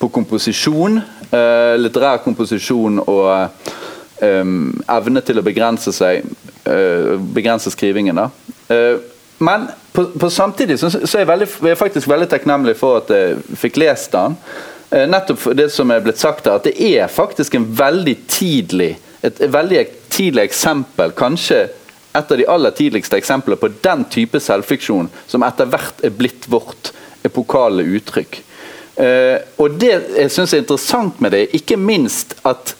[0.00, 1.00] på komposisjon.
[1.30, 3.28] Eh, litterær komposisjon og
[4.22, 6.49] um, evne til å begrense seg eh,
[7.34, 8.16] begrense skrivingen.
[8.16, 8.30] da.
[8.68, 8.98] Eh,
[9.38, 13.00] men på, på samtidig så, så er jeg, veldig, jeg er faktisk veldig takknemlig for
[13.00, 14.36] at jeg fikk lest den.
[14.90, 18.96] Eh, nettopp det som er blitt sagt her, at det er faktisk en veldig tidlig
[19.20, 21.66] et veldig tidlig eksempel, kanskje
[22.16, 26.48] et av de aller tidligste eksemplene på den type selvfiksjon som etter hvert er blitt
[26.48, 26.88] vårt
[27.28, 28.38] epokale uttrykk.
[29.60, 32.72] Og Det jeg syns er interessant med det, ikke minst at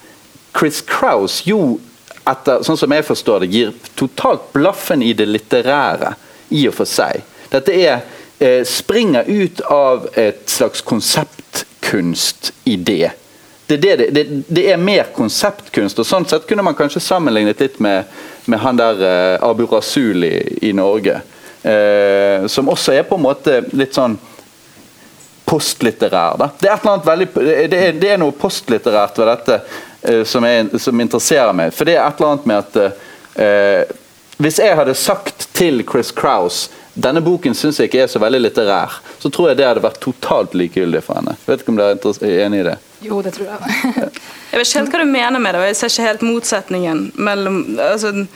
[0.57, 1.79] Chris Crouse jo,
[2.29, 6.15] etter, sånn som jeg forstår det, gir totalt blaffen i det litterære
[6.57, 7.23] i og for seg.
[7.51, 8.01] Dette er,
[8.39, 13.11] eh, springer ut av et slags konseptkunstidé.
[13.67, 17.79] Det, det, det, det, er mer konseptkunst, og sånn sett kunne man kanskje sammenlignet litt
[17.79, 18.05] med,
[18.51, 21.21] med han der eh, Abu Rasul i, Norge.
[21.63, 24.19] Eh, som også er på en måte litt sånn
[25.47, 26.37] postlitterær.
[26.39, 26.51] Da.
[26.59, 27.29] Det, er veldig,
[27.71, 29.61] det, er, det er noe postlitterært ved dette
[30.25, 31.75] som, jeg, som, interesserer meg.
[31.77, 33.89] For det er et eller annet med at
[34.41, 38.41] Hvis jeg hadde sagt til Chris Crouse denne boken syns jeg ikke er så veldig
[38.43, 41.37] litterær, så tror jeg det hadde vært totalt likegyldig for henne.
[41.47, 42.77] Vet ikke om dere er enig i det?
[43.05, 43.77] Jo, det tror jeg.
[44.51, 47.05] jeg vet ikke helt hva du mener med det, og jeg ser ikke helt motsetningen
[47.17, 48.27] mellom altså,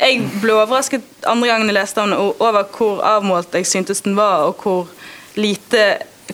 [0.00, 4.48] Jeg ble overrasket andre gangen jeg leste den over hvor avmålt jeg syntes den var,
[4.48, 4.88] og hvor
[5.36, 5.84] lite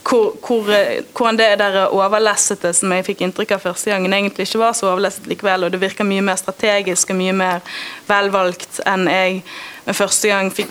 [0.08, 0.70] hvor, hvor,
[1.16, 4.90] hvordan det der overlessete som jeg fikk inntrykk av første gangen, egentlig ikke var så
[4.92, 5.66] overlesset likevel.
[5.66, 9.40] Og det virker mye mer strategisk og mye mer velvalgt enn jeg
[9.86, 10.70] med første gang fikk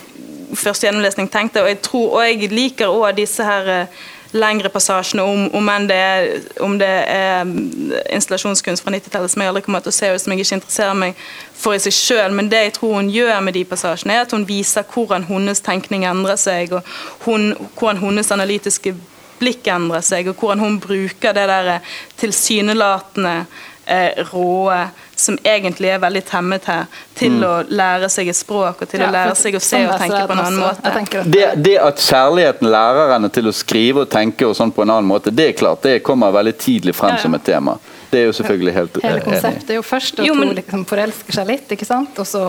[0.55, 1.63] første gjennomlesning tenkte.
[1.63, 4.03] Og jeg, tror, og jeg liker òg disse her eh,
[4.35, 6.27] lengre passasjene om, om, det er,
[6.63, 10.21] om det er mm, installasjonskunst fra 90-tallet som jeg aldri kommer til å se, og
[10.21, 12.37] som jeg ikke interesserer meg for i seg selv.
[12.37, 15.63] Men det jeg tror hun gjør med de passasjene, er at hun viser hvordan hennes
[15.65, 16.95] tenkning endrer seg, og
[17.25, 18.95] hun, hvordan hennes analytiske
[19.39, 23.39] blikk endrer seg, og hvordan hun bruker det der eh, tilsynelatende
[23.85, 27.43] eh, råe som egentlig er veldig temmet her, til mm.
[27.47, 30.21] å lære seg et språk og til ja, å lære seg å se og tenke
[30.27, 31.23] på en annen måte.
[31.31, 34.91] Det, det, at kjærligheten lærer henne til å skrive og tenke og sånn på en
[34.97, 37.23] annen måte, det er klart, det kommer veldig tidlig frem ja, ja.
[37.23, 37.77] som et tema.
[38.11, 41.49] Det er jo selvfølgelig helt Hele konseptet er jo først at hun liksom forelsker seg
[41.49, 42.19] litt, ikke sant?
[42.19, 42.45] og så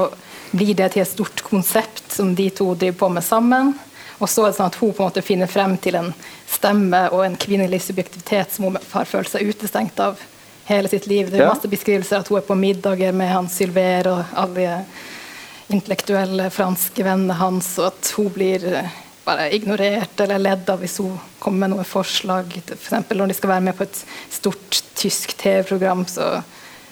[0.56, 3.74] blir det til et stort konsept som de to driver på med sammen.
[4.18, 6.12] Og så er det sånn at hun på en måte finner frem til en
[6.48, 10.20] stemme og en kvinnelig subjektivitet som hun har følt seg utestengt av
[10.66, 11.30] hele sitt liv.
[11.30, 15.76] Det er masse beskrivelser at hun er på middager med han Sylver og alle de
[15.76, 21.00] intellektuelle franske vennene hans, og at hun blir eh, bare ignorert eller ledd av hvis
[21.02, 22.52] hun kommer med noen forslag.
[22.62, 22.92] F.eks.
[23.08, 24.02] For når de skal være med på et
[24.32, 26.36] stort tysk TV-program, så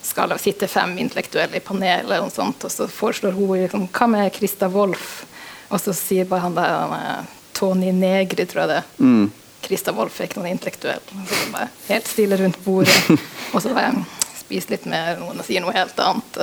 [0.05, 4.11] skal det sitte fem intellektuelle i panelet, og, sånt, og så foreslår hun liksom, hva
[4.11, 5.23] med Christa Wolff?
[5.75, 8.91] Og så sier bare han der er Tony Negri, tror jeg det er.
[9.65, 11.01] Christa Wolff er ikke noen intellektuell.
[11.27, 12.95] Så bare helt stille rundt bordet.
[13.55, 14.05] og så bare
[14.39, 16.39] spise litt mer, noen og sier noe helt annet.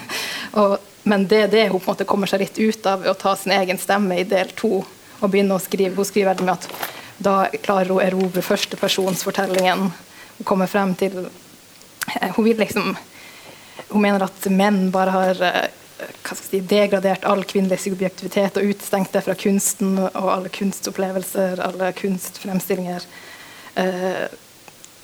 [0.62, 3.12] og, men det er det hun på en måte kommer seg litt ut av, ved
[3.12, 5.94] å ta sin egen stemme i del to og begynne å skrive.
[5.98, 6.88] Hun skriver veldig med at
[7.22, 9.86] da klarer hun å erobre førstepersonsfortellingen.
[10.38, 12.96] Hun kommer frem til eh, Hun vil liksom
[13.92, 15.42] Hun mener at menn bare har
[16.02, 21.92] eh, si, degradert all kvinnelig subjektivitet og utestengt det fra kunsten og alle kunstopplevelser, alle
[21.98, 23.06] kunstfremstillinger.
[23.74, 24.26] Eh,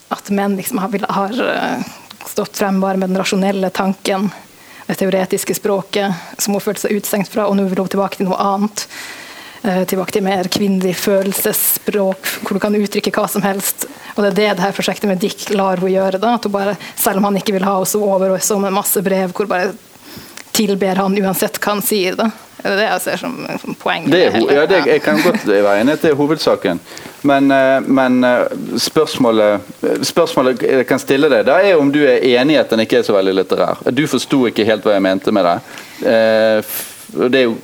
[0.09, 1.89] at menn liksom har, har eh,
[2.27, 4.31] stått frem bare med den rasjonelle tanken,
[4.87, 8.31] det teoretiske språket, som hun følte seg utestengt fra, og nå vil hun tilbake til
[8.31, 8.87] noe annet.
[9.63, 13.89] Eh, tilbake til mer kvinnelig følelsesspråk, hvor du kan uttrykke hva som helst.
[14.15, 16.21] Og det er det det her prosjektet med Dick lar hun gjøre.
[16.23, 18.73] da, at hun bare, Selv om han ikke vil ha henne over og så med
[18.73, 19.75] masse brev hvor bare
[20.59, 22.19] tilber han uansett hva han sier.
[22.19, 22.31] da.
[22.59, 24.09] Det er det jeg ser som, som poeng.
[24.11, 26.81] Det er, ja, det, jeg kan godt være enig i at det er hovedsaken.
[27.29, 29.69] Men, eh, men eh, spørsmålet,
[30.07, 32.99] spørsmålet jeg kan stille deg, da er om du er enig i at den ikke
[32.99, 33.85] er så veldig litterær.
[33.95, 35.55] Du forsto ikke helt hva jeg mente med det.
[36.11, 36.75] Eh,
[37.29, 37.57] det er jo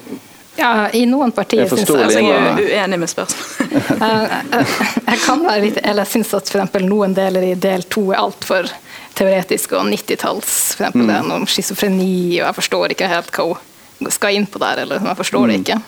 [0.56, 4.00] Ja, I noen partier syns jeg Altså, jeg er uenig med spørsmålet.
[4.00, 4.66] jeg, jeg,
[5.08, 8.04] jeg kan være litt, eller jeg syns at for eksempel noen deler i del to
[8.12, 8.68] er altfor
[9.18, 10.52] teoretiske og 90-talls.
[10.76, 14.34] For eksempel det er noe om schizofreni, og jeg forstår ikke helt hva hun skal
[14.38, 14.84] inn på der.
[14.84, 15.80] eller jeg forstår det ikke.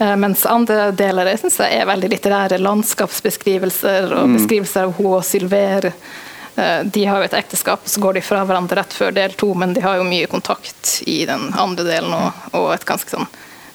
[0.00, 2.58] Eh, Mens andre deler jeg synes jeg er veldig litterære.
[2.60, 5.90] Landskapsbeskrivelser og beskrivelser av hun og Sylver.
[6.56, 9.52] Eh, De har jo et ekteskap, så går de fra hverandre rett før del to,
[9.54, 13.28] men de har jo mye kontakt i den andre delen og, og et ganske sånn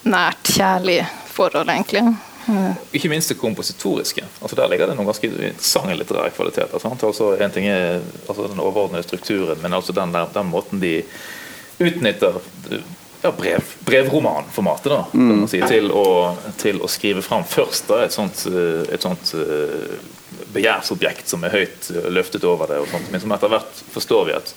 [0.08, 2.04] nært, kjærlig forhold, egentlig.
[2.48, 4.24] Eh, Ikke minst det kompositoriske.
[4.42, 6.78] altså Der ligger det noen ganske interessante litterære kvaliteter.
[6.78, 7.02] sant?
[7.04, 11.02] Altså En ting er altså den overordnede strukturen, men altså den, der, den måten de
[11.80, 12.40] utnytter
[13.22, 15.48] ja, brev, brevromanformatet da, mm.
[15.48, 18.46] si, til, å, til å skrive fram først da, et sånt,
[18.92, 19.96] et sånt eh,
[20.54, 24.36] begjærsobjekt som er høyt løftet over det, og sånt, men som etter hvert forstår vi
[24.38, 24.54] at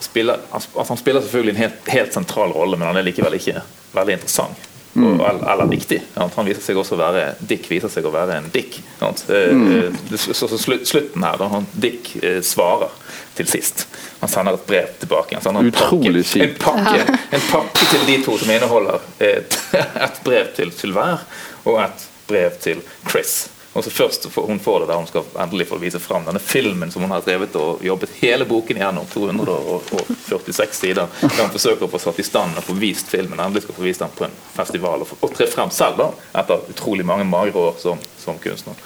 [0.00, 3.60] spiller, altså han spiller selvfølgelig en helt, helt sentral rolle, men han er likevel ikke
[3.94, 4.66] veldig interessant.
[4.92, 5.20] Mm.
[5.20, 6.00] eller, eller viktig.
[6.18, 8.80] Han viser seg også å være Dick viser seg å være en Dick.
[9.00, 12.90] Eh, eh, det- Så, så slu- Slutten her, da han Dick eh, svarer
[13.38, 13.86] til sist.
[14.18, 15.36] Han sender et brev tilbake.
[15.38, 19.58] Han sender en Utrolig pakke, en, pakke, en pakke til de to som inneholder et,
[20.08, 21.22] et brev til til hver,
[21.64, 23.44] og et brev til Chris.
[23.72, 26.42] Og så først får hun får det der hun skal endelig få vise fram denne
[26.42, 31.86] filmen som hun har drevet og jobbet hele boken igjennom, 246 sider, der hun forsøker
[31.86, 33.38] å få satt i stand og få vist filmen.
[33.38, 36.10] Endelig skal få vist den på en festival og, og tre frem selv, da,
[36.42, 38.78] etter utrolig mange magre år som, som kunstner.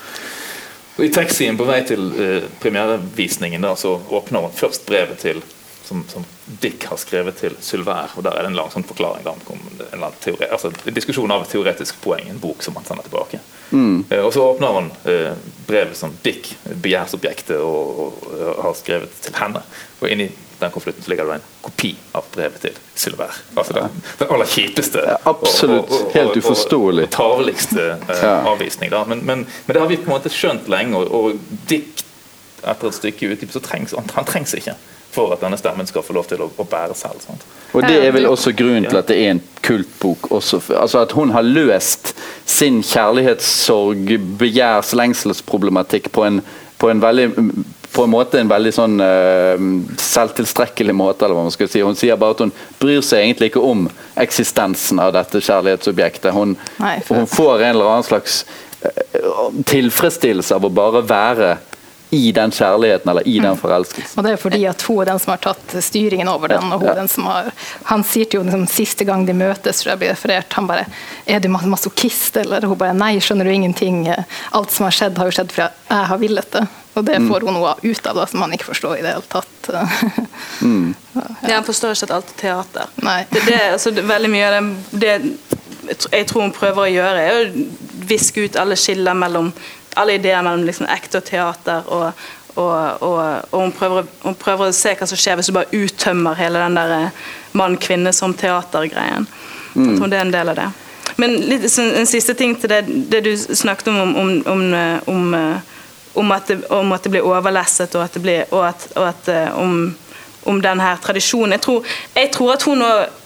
[0.94, 5.40] Og I taxien på vei til eh, premierevisningen da, så åpner hun først brevet til
[5.85, 8.14] som, som Dick har skrevet til Sylvær.
[8.16, 11.33] og Der er det en lang sånn forklaring da, om en, teori, altså, en diskusjon
[11.33, 13.40] av et teoretisk poeng, en bok som han sender tilbake.
[13.72, 15.33] Eh, og Så åpner han eh,
[15.66, 19.62] brevet som Dick, begjærsobjektet, og, og, og har skrevet til henne.
[20.00, 23.35] Og inni den konvolutten ligger det en kopi av brevet til Sylvær.
[23.57, 25.92] Altså den, den aller kjipeste Ja, absolutt.
[26.14, 27.09] Helt uforståelig.
[27.09, 28.92] og, og tarveligste eh, avvisning.
[28.94, 29.05] Da.
[29.11, 32.05] Men, men, men det har vi på en måte skjønt lenge, og, og Dick
[32.64, 34.77] etter et stykke ut, så trengs han, han trengs ikke
[35.14, 37.22] for at denne stemmen skal få lov til å, å bære selv.
[37.22, 37.44] Sant?
[37.74, 40.29] Og det er vel også grunnen til at det er en kultbok.
[40.37, 42.12] Også, altså At hun har løst
[42.46, 46.42] sin kjærlighetssorg, begjærs, lengselsproblematikk på en,
[46.79, 47.31] på en veldig
[47.94, 49.66] på en måte en veldig sånn uh,
[50.03, 51.24] selvtilstrekkelig måte.
[51.24, 51.83] eller hva man skal si.
[51.87, 53.85] Hun sier bare at hun bryr seg egentlig ikke om
[54.18, 56.35] eksistensen av dette kjærlighetsobjektet.
[56.35, 58.40] Hun, Nei, for- hun får en eller annen slags
[58.83, 61.53] uh, tilfredsstillelse av å bare være
[62.14, 64.18] i den kjærligheten eller i den forelskelsen.
[64.18, 66.72] Og det er fordi at hun er den som har tatt styringen over den.
[66.72, 67.50] og hun er den som har,
[67.90, 70.87] Han sier til henne liksom, siste gang de møtes, tror jeg blir referert, han bare
[71.27, 74.25] 'Er du mas- masochist?' Eller hun bare 'Nei, skjønner du ingenting'.
[74.52, 76.67] Alt som har skjedd, har jo skjedd fordi jeg har villet det.
[76.94, 79.29] Og det får hun noe ut av, da, som han ikke forstår i det hele
[79.29, 79.71] tatt.
[81.46, 82.87] Ja, han forstår ikke at alt er teater.
[83.02, 83.27] Nei.
[83.31, 87.23] Det, det, altså, det, veldig mye av det, det jeg tror hun prøver å gjøre,
[87.23, 89.52] er å viske ut alle skiller mellom
[90.01, 91.92] alle ideer mellom liksom, ekte og teater.
[91.92, 92.13] og
[92.55, 95.75] og, og, og hun, prøver, hun prøver å se hva som skjer hvis du bare
[95.75, 97.17] uttømmer hele den der eh,
[97.59, 99.27] mann-kvinne som teater-greien.
[99.75, 100.69] Jeg tror det er en del av det.
[101.19, 104.63] Men litt, en siste ting til det, det du snakket om, om, om, om,
[105.11, 105.35] om,
[106.15, 109.09] om at, det, om at det blir overlesset, og at det blir, og at, og
[109.11, 109.77] at, om,
[110.47, 111.57] om denne her tradisjonen.
[111.57, 113.21] Jeg tror, jeg tror at hun òg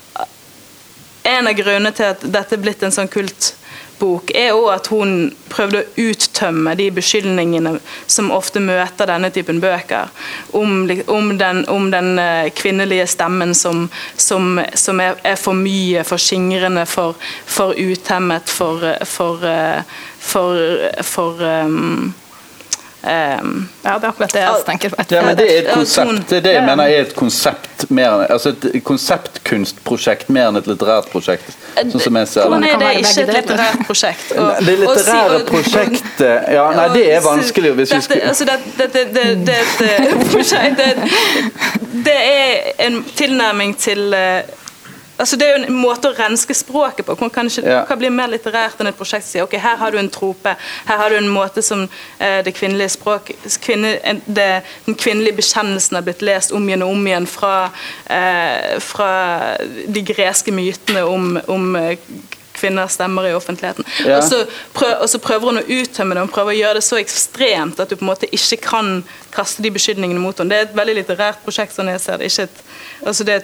[1.28, 3.50] En av grunnene til at dette er blitt en sånn kult
[3.98, 5.14] bok, er òg at hun
[5.50, 7.74] prøvde å uttømme de beskyldningene
[8.06, 10.12] som ofte møter denne typen bøker,
[10.56, 12.14] om, om, den, om den,
[12.58, 13.86] kvinnelige stemmen som,
[14.16, 19.44] som, som er, er, for mye, for skingrende, for, for utemmet, for, for,
[20.30, 20.62] for,
[21.02, 22.14] for um,
[23.02, 25.04] Um, ja, det er akkurat det jeg tenker på.
[25.14, 26.24] Ja, men det er et konsept.
[26.30, 30.66] Det er det jeg mener er et konsept mer, altså et konseptkunstprosjekt mer enn et
[30.66, 31.54] litterært prosjekt.
[31.78, 34.32] Sånn som jeg ser Hvordan er det ikke et litterært prosjekt?
[34.34, 39.04] Og, det litterære prosjektet Ja, nei, det er vanskelig hvis vi skulle altså, det, det,
[39.14, 39.58] det, det,
[42.08, 44.18] det er en tilnærming til
[45.18, 47.16] Altså, det er jo en måte å renske språket på.
[47.18, 47.80] Man kan ikke, ja.
[47.88, 50.54] kan bli mer litterært enn et prosjekt som sier ok, her har du en trope,
[50.86, 51.86] her har du en måte som
[52.22, 53.32] eh, det kvinnelige språk,
[53.64, 53.96] kvinne,
[54.26, 54.48] det,
[54.86, 57.54] den kvinnelige bekjennelsen har blitt lest om igjen og om igjen fra,
[58.06, 59.12] eh, fra
[59.98, 61.98] de greske mytene om, om eh,
[62.58, 63.86] kvinner stemmer i offentligheten.
[64.04, 64.18] Ja.
[64.18, 64.42] Og, så
[64.74, 67.80] prøv, og, så prøver hun å uttømme det, hun prøver å gjøre det så ekstremt
[67.80, 68.90] at du på en måte ikke kan
[69.34, 70.50] kaste de beskyldningene mot henne.
[70.50, 72.30] Det er et veldig litterært prosjekt, sånn jeg ser det.
[72.32, 72.62] Ikke et,
[73.06, 73.38] altså det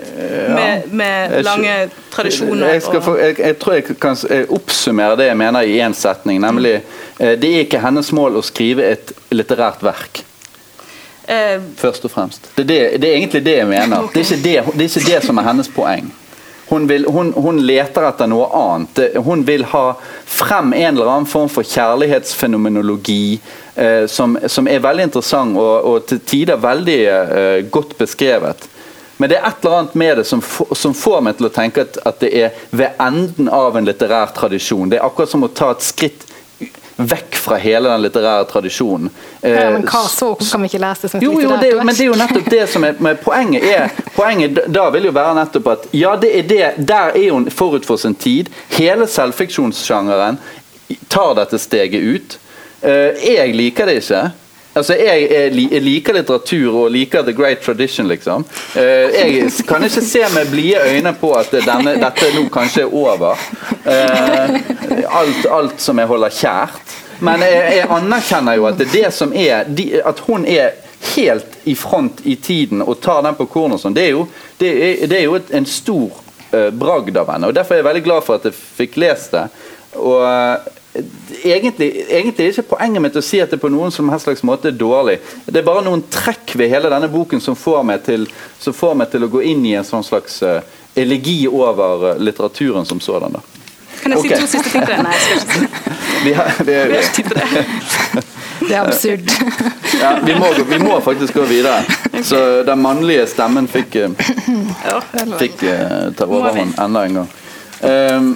[0.55, 1.79] med, med lange
[2.15, 2.77] tradisjoner.
[2.77, 4.21] Jeg, få, jeg, jeg, tror jeg kan
[4.59, 8.45] oppsummere det jeg mener i én setning, nemlig eh, det er ikke hennes mål å
[8.45, 10.25] skrive et litterært verk.
[11.25, 12.51] Eh, Først og fremst.
[12.57, 14.03] Det er, det, det er, egentlig det jeg mener.
[14.05, 14.23] Okay.
[14.23, 16.11] Det, er det, det er ikke det som er hennes poeng.
[16.69, 19.01] Hun, vil, hun, hun, leter etter noe annet.
[19.25, 19.85] Hun vil ha
[20.25, 23.41] frem en eller annen form for kjærlighetsfenomenologi
[23.75, 28.69] eh, som, som, er veldig interessant og, og til tider veldig eh, godt beskrevet.
[29.17, 30.41] Men det er et eller annet med det som,
[30.75, 34.33] som får meg til å tenke at, at, det er ved enden av en litterær
[34.35, 34.89] tradisjon.
[34.91, 36.24] Det er akkurat som å ta et skritt
[36.97, 39.11] vekk fra hele den litterære tradisjonen.
[39.43, 40.31] Ja, men hva så?
[40.35, 41.87] Hvorfor kan vi ikke lese det som et jo, litterært verk?
[41.89, 43.67] Men det er jo nettopp det som er poenget.
[43.67, 47.51] er, poenget da vil jo være nettopp at ja, det er det, der er hun
[47.51, 48.53] forut for sin tid.
[48.77, 50.39] Hele selvfiksjonssjangeren
[51.09, 52.39] tar dette steget ut.
[52.85, 54.25] Eh, jeg liker det ikke.
[54.75, 58.45] Altså, jeg, jeg, liker litteratur og liker the great tradition, liksom.
[58.75, 62.95] Eh, jeg kan ikke se med blide øyne på at denne, dette nå kanskje er
[62.95, 63.39] over.
[63.87, 64.57] Eh,
[65.21, 66.97] alt, alt som jeg holder kjært.
[67.25, 69.69] Men jeg, jeg anerkjenner jo at det det som er
[70.05, 70.75] At hun er
[71.15, 74.27] helt i front i tiden og tar den på kornet sånn, det er jo,
[74.59, 74.71] det
[75.11, 76.17] det er jo en stor
[76.55, 77.49] uh, bragd av henne.
[77.49, 79.45] og Derfor er jeg veldig glad for at jeg fikk lest det.
[80.01, 80.25] Og
[81.45, 84.45] egentlig, egentlig er ikke poenget mitt å si at det på noen som helst slags
[84.47, 85.19] måte er dårlig.
[85.47, 88.29] Det er bare noen trekk ved hele denne boken som får meg til,
[88.63, 90.61] får meg til å gå inn i en sånn slags uh,
[90.95, 93.35] elegi over uh, litteraturen som sådan.
[93.35, 93.43] da.
[94.03, 94.37] Kan jeg okay.
[94.37, 95.03] si to siste ting til det?
[95.07, 98.25] Nei, jeg skal ikke vi har, vi, vi, vi har ikke tid til det.
[98.65, 99.27] Det er absurd.
[99.99, 101.83] Ja, vi må, vi må, faktisk gå videre.
[102.31, 105.67] Så den mannlige stemmen fikk, uh, fikk
[106.17, 107.33] ta overhånd enda en gang.
[107.85, 108.31] Um,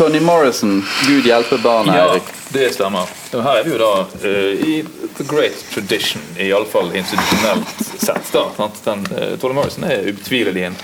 [0.00, 1.96] Tony Morrison, 'Gud hjelpe barna'.
[1.96, 2.22] Ja, Erik.
[2.48, 3.00] det stemmer.
[3.32, 4.84] Her er vi jo da uh, i
[5.18, 8.30] the great tradition, iallfall institusjonelt sett.
[8.32, 8.70] da.
[8.84, 10.78] Den, uh, Tony Morrison er ubetvilelig en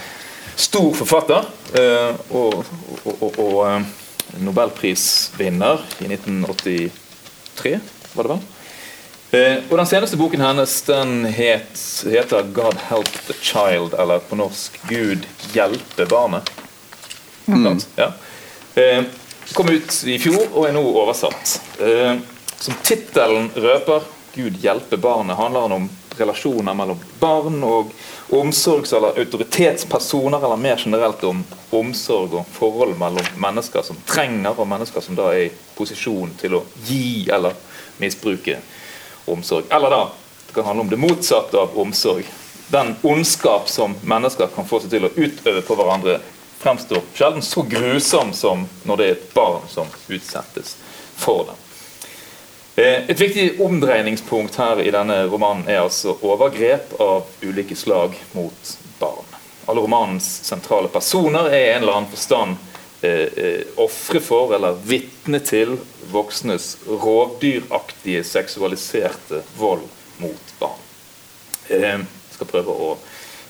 [0.57, 1.49] stor forfatter.
[1.73, 2.59] Uh, og,
[3.05, 7.75] og, og, og nobelprisvinner i 1983,
[8.12, 8.45] var det vel?
[9.71, 14.77] og Den seneste boken hennes den het, heter 'God Help the Child', eller på norsk
[14.93, 15.25] 'Gud
[15.57, 16.53] hjelpe barnet'.
[17.47, 17.81] Mm.
[17.97, 18.12] Ja.
[18.77, 19.05] Eh,
[19.53, 21.55] kom ut i fjor og er nå oversatt.
[21.81, 22.18] Eh,
[22.61, 24.03] som tittelen røper,
[24.35, 27.93] 'Gud hjelpe barnet', handler den om relasjoner mellom barn og
[28.29, 34.68] omsorgs- eller autoritetspersoner, eller mer generelt om omsorg og forhold mellom mennesker som trenger, og
[34.68, 37.57] mennesker som da er i posisjon til å gi eller
[37.99, 38.59] misbruke
[39.27, 39.64] omsorg.
[39.70, 40.05] Eller da,
[40.47, 42.24] det kan handle om det motsatte av omsorg.
[42.68, 46.20] Den ondskap som mennesker kan få seg til å utøve på hverandre
[46.59, 50.77] fremstår sjelden så grusom som når det er et barn som utsettes
[51.17, 51.57] for det.
[52.83, 58.73] Eh, et viktig omdreiningspunkt her i denne romanen er altså overgrep av ulike slag mot
[58.99, 59.37] barn.
[59.67, 62.59] Alle romanens sentrale personer er i en eller annen forstand
[63.01, 65.79] eh, eh, ofre for eller vitne til
[66.13, 69.89] voksnes rovdyraktige seksualiserte vold
[70.21, 70.83] mot barn.
[71.73, 72.05] Jeg
[72.37, 72.91] skal prøve å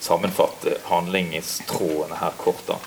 [0.01, 2.63] sammenfatte handlingstrådene her kort.
[2.71, 2.79] da.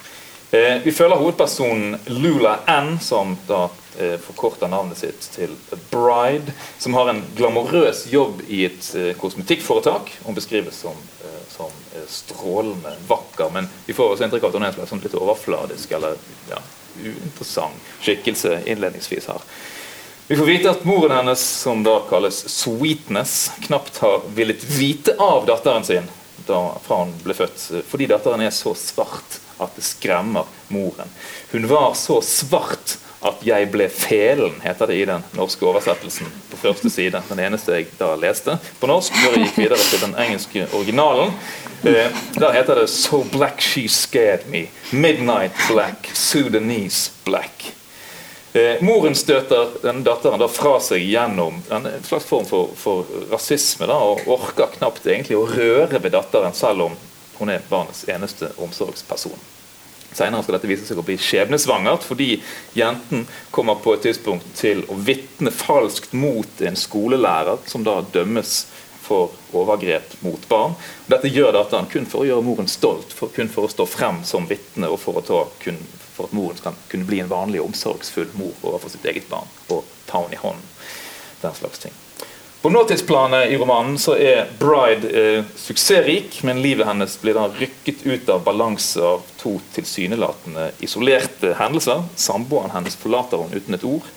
[0.51, 3.67] Eh, vi følger hovedpersonen Lula Ann, som da
[3.99, 5.51] eh, forkorter navnet sitt til
[5.91, 6.55] Bride.
[6.81, 10.09] Som har en glamorøs jobb i et eh, kosmetikkforetak.
[10.23, 14.57] Hun beskrives som, eh, som eh, strålende vakker, men vi får også inntrykk av at
[14.57, 16.17] hun er sånn litt overfladisk eller
[16.49, 16.61] ja,
[16.97, 19.45] uinteressant skikkelse innledningsvis her.
[20.31, 25.45] Vi får vite at moren hennes, som da kalles Sweetness, knapt har villet vite av
[25.45, 26.09] datteren sin
[26.47, 31.11] da, fra hun ble født, fordi datteren er så svart at det skremmer moren.
[31.51, 36.57] Hun var så svart at 'jeg ble felen', heter det i den norske oversettelsen på
[36.57, 37.21] første side.
[37.29, 41.33] Den eneste jeg da leste på norsk, før jeg gikk videre til den engelske originalen.
[41.83, 42.07] Eh,
[42.39, 44.69] der heter det 'So black she scared me'.
[44.91, 46.13] 'Midnight black'.
[46.13, 47.73] 'Sudanese black'.
[48.53, 53.85] Eh, moren støter denne datteren da fra seg gjennom en slags form for, for rasisme.
[53.85, 56.97] Da, og orker knapt egentlig å røre ved datteren, selv om
[57.39, 59.39] hun er barnets eneste omsorgsperson.
[60.11, 62.39] Senere skal dette vise seg å bli skjebnesvangert, fordi
[62.77, 68.63] jenten kommer på et tidspunkt til å vitne falskt mot en skolelærer, som da dømmes
[69.09, 70.75] for overgrep mot barn.
[71.09, 74.21] Dette gjør datteren kun for å gjøre moren stolt, for, kun for å stå frem
[74.25, 75.77] som vitne, og for, ta, kun,
[76.15, 79.85] for, at moren skal kunne bli en vanlig omsorgsfull mor overfor sitt eget barn og
[80.09, 80.69] ta henne i hånden.
[81.41, 81.95] Den slags ting.
[82.61, 88.01] På nåtidsplanet i romanen så er Bride eh, suksessrik, men livet hennes blir da rykket
[88.03, 92.03] ut av balanse av to tilsynelatende isolerte hendelser.
[92.19, 94.09] Samboeren hennes forlater hun uten et ord.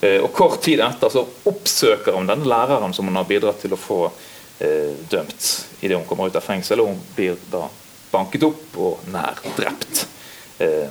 [0.00, 3.76] Eh, og Kort tid etter så oppsøker hun denne læreren som hun har bidratt til
[3.76, 5.50] å få eh, dømt
[5.84, 6.80] idet hun kommer ut av fengsel.
[6.80, 7.66] og Hun blir da
[8.14, 10.06] banket opp og nær drept.
[10.56, 10.88] Eh,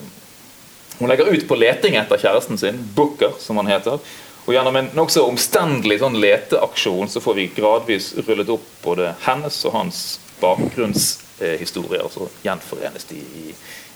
[1.00, 3.98] hun legger ut på leting etter kjæresten sin, Booker, som han heter.
[4.46, 9.60] Og Gjennom en nokså omstendelig sånn leteaksjon så får vi gradvis rullet opp både hennes
[9.70, 10.02] og hans
[10.42, 12.10] bakgrunnshistorier.
[12.12, 13.54] så gjenforenes de i,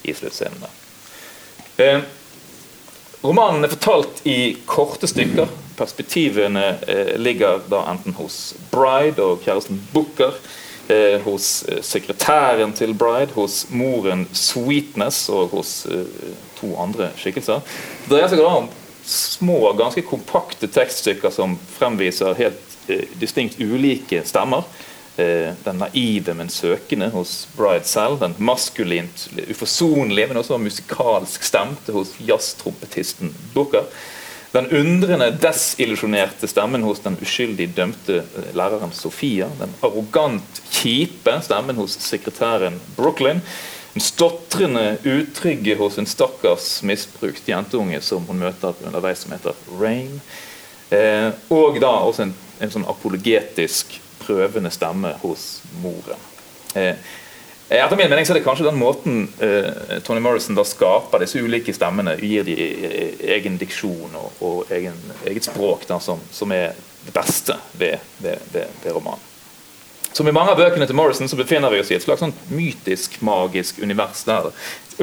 [0.07, 0.69] i sluttscenene.
[1.83, 1.99] Eh,
[3.21, 5.51] romanen er fortalt i korte stykker.
[5.77, 10.39] Perspektivene eh, ligger da enten hos Bride og kjæresten Booker.
[10.87, 16.07] Eh, hos eh, sekretæren til Bride, hos moren Sweetness og hos eh,
[16.55, 17.59] to andre skikkelser.
[18.05, 18.69] Det dreier seg om
[19.07, 24.67] små, ganske kompakte tekststykker som fremviser helt eh, distinkt ulike stemmer.
[25.17, 28.19] Eh, den naive, men søkende hos Bride selv.
[28.21, 33.87] Den maskulint uforsonlige, men også musikalsk stemte hos jazztrompetisten Booker.
[34.53, 39.49] Den undrende, desillusjonerte stemmen hos den uskyldig dømte eh, læreren Sofia.
[39.59, 43.41] Den arrogant kjipe stemmen hos sekretæren Brooklyn.
[43.99, 50.19] Stotrende utrygge hos en stakkars misbrukt jenteunge som hun møter underveis, som heter Rain.
[50.89, 55.47] Eh, og da også en, en, sånn apologetisk prøvende stemme hos
[55.81, 56.21] moren.
[56.79, 56.95] Eh,
[57.67, 61.41] etter min mening så er det kanskje den måten eh, Tony Morrison da skaper disse
[61.43, 62.55] ulike stemmene, gir de
[63.35, 64.95] egen diksjon og, og egen,
[65.27, 69.26] eget språk, da, som, som, er det beste ved, ved, ved, ved romanen.
[70.11, 72.35] Som i mange av bøkene til Morrison så befinner vi oss i et slags sånn
[72.49, 74.51] mytisk, magisk univers der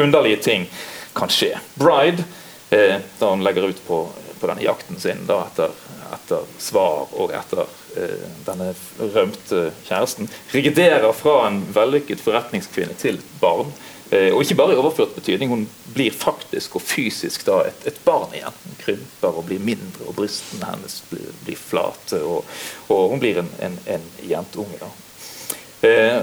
[0.01, 0.67] underlige ting
[1.15, 1.55] kan skje.
[1.79, 2.25] Bride,
[2.71, 4.01] eh, da hun legger ut på,
[4.41, 5.75] på denne jakten sin da etter,
[6.17, 7.65] etter svar og etter
[7.97, 8.73] eh, denne
[9.15, 13.71] rømte kjæresten, regiderer fra en vellykket forretningskvinne til barn.
[14.15, 17.99] Eh, og ikke bare i overført betydning, hun blir faktisk og fysisk da et, et
[18.07, 18.59] barn igjen.
[18.65, 22.21] Hun krymper og blir mindre, og brystene hennes blir, blir flate.
[22.23, 22.45] Og,
[22.89, 24.79] og, hun blir en, en, en jentunge.
[24.79, 24.93] da.
[25.85, 26.23] Eh,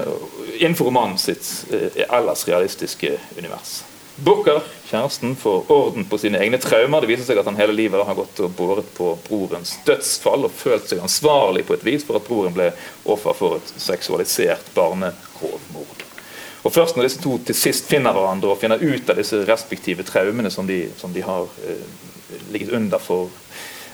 [0.58, 3.82] innenfor romanen sitt eh, ellers realistiske univers.
[4.16, 7.00] Booker, kjæresten, får orden på sine egne traumer.
[7.00, 10.56] Det viser seg at han hele livet har gått og båret på brorens dødsfall og
[10.56, 12.70] følt seg ansvarlig på et vis for at broren ble
[13.04, 16.01] offer for et seksualisert barnerovmord.
[16.62, 20.06] Og Først når disse to til sist finner hverandre og finner ut av disse respektive
[20.06, 21.86] traumene som de, som de har eh,
[22.54, 23.30] ligget under for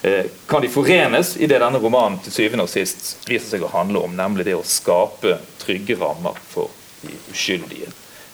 [0.02, 3.72] Eh, kan de forenes i det denne romanen til syvende og sist viser seg å
[3.72, 6.70] handle om, nemlig det å skape trygge rammer for
[7.02, 7.90] de uskyldige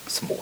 [0.06, 0.36] små.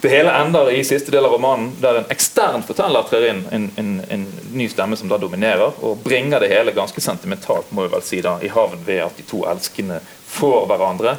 [0.00, 3.66] Det hele ender i siste del av romanen der en ekstern forteller trer inn, en,
[3.80, 7.94] en, en, ny stemme som da dominerer, og bringer det hele ganske sentimentalt må jeg
[7.94, 11.16] vel si da, i havn ved at de to elskende får hverandre.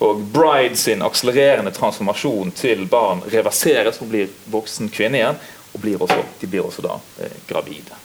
[0.00, 4.00] Og Bride sin akselererende transformasjon til barn reverseres.
[4.00, 5.40] Hun blir voksen kvinne igjen,
[5.72, 7.98] og blir også, de blir også da eh, gravide.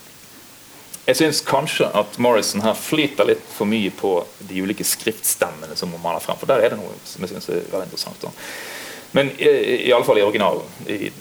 [1.05, 4.17] Jeg syns kanskje at Morrison her flyter litt for mye på
[4.49, 6.37] de ulike skriftstemmene som hun maler frem.
[6.41, 8.25] For der er det noe som jeg synes er veldig interessant.
[8.25, 8.31] Da.
[9.13, 9.49] Men i,
[9.85, 11.11] i alle fall i originalen i,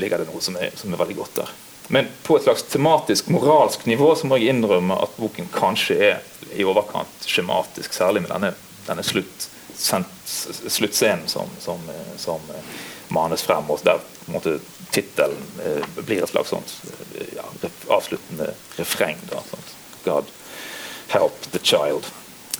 [0.00, 1.52] ligger det noe som er, som er, veldig godt der.
[1.92, 6.24] Men på et slags tematisk, moralsk nivå så må jeg innrømme at boken kanskje er
[6.56, 8.54] i overkant skjematisk, særlig med denne,
[8.88, 9.50] denne slutt,
[9.80, 11.78] sluttscenen som, som,
[12.16, 12.40] som
[13.08, 13.70] manes frem.
[13.70, 14.58] og der på en måte
[14.90, 16.74] tittelen eh, blir et slags sånt
[17.18, 17.46] eh, ja,
[17.88, 19.18] avsluttende refreng.
[19.30, 19.74] Da, sånt.
[20.04, 20.24] God
[21.08, 22.06] help the child.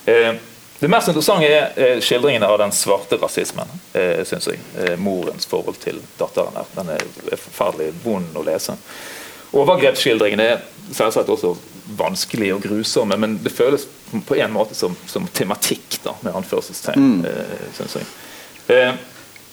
[0.04, 0.34] Eh,
[0.80, 4.60] Det mest interessante er skildringene av den svarte rasismen, eh, synes jeg.
[4.80, 6.56] Eh, morens forhold til datteren.
[6.56, 6.64] her.
[6.74, 8.72] Den er forferdelig vond å lese.
[9.52, 10.62] Overgrepsskildringene er
[10.92, 11.52] selvsagt også
[11.98, 13.86] vanskelige og grusomme, men det føles
[14.26, 17.24] på en måte som, som tematikk, da, med anførselstegn, mm.
[17.30, 18.10] eh, jeg.
[18.74, 19.06] Eh,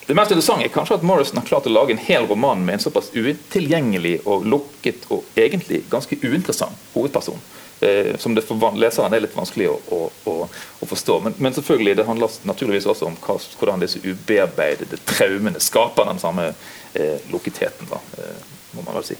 [0.08, 2.78] det mest interessante er kanskje at Morrison har klart å lage en hel roman med
[2.78, 7.36] en såpass utilgjengelig og lukket og egentlig ganske uinteressant hovedperson
[7.80, 10.36] eh, som det for leseren er litt vanskelig å, å, å,
[10.80, 11.18] å forstå.
[11.26, 16.22] Men, men, selvfølgelig, det handler naturligvis også om hva, hvordan disse ubearbeidede traumene skaper den
[16.22, 16.52] samme
[16.94, 19.18] eh, lukketheten, da, eh, må man vel si.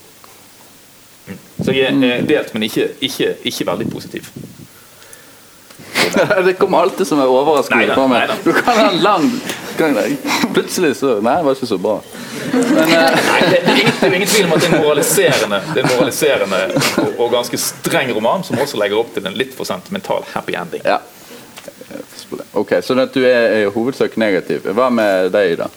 [1.29, 1.65] Mm.
[1.65, 4.31] Så jeg er delt, men ikke, ikke, ikke veldig positiv.
[6.45, 8.31] det kommer alltid som en overraskelse på meg.
[8.45, 9.31] Du kan ha en lang
[10.55, 12.01] Plutselig så Nei, det var ikke så bra.
[12.53, 14.83] Men, uh, Nei, det, er ingen, det, er ingen, tvil om at det er en
[14.83, 16.61] moraliserende, det er moraliserende
[17.05, 20.57] og, og, ganske streng roman, som også legger opp til en litt for sentimental happy
[20.59, 20.83] ending.
[20.83, 20.99] Ja.
[22.59, 24.67] Ok, Så du er i hovedsak negativ.
[24.75, 25.71] Hva med deg, da?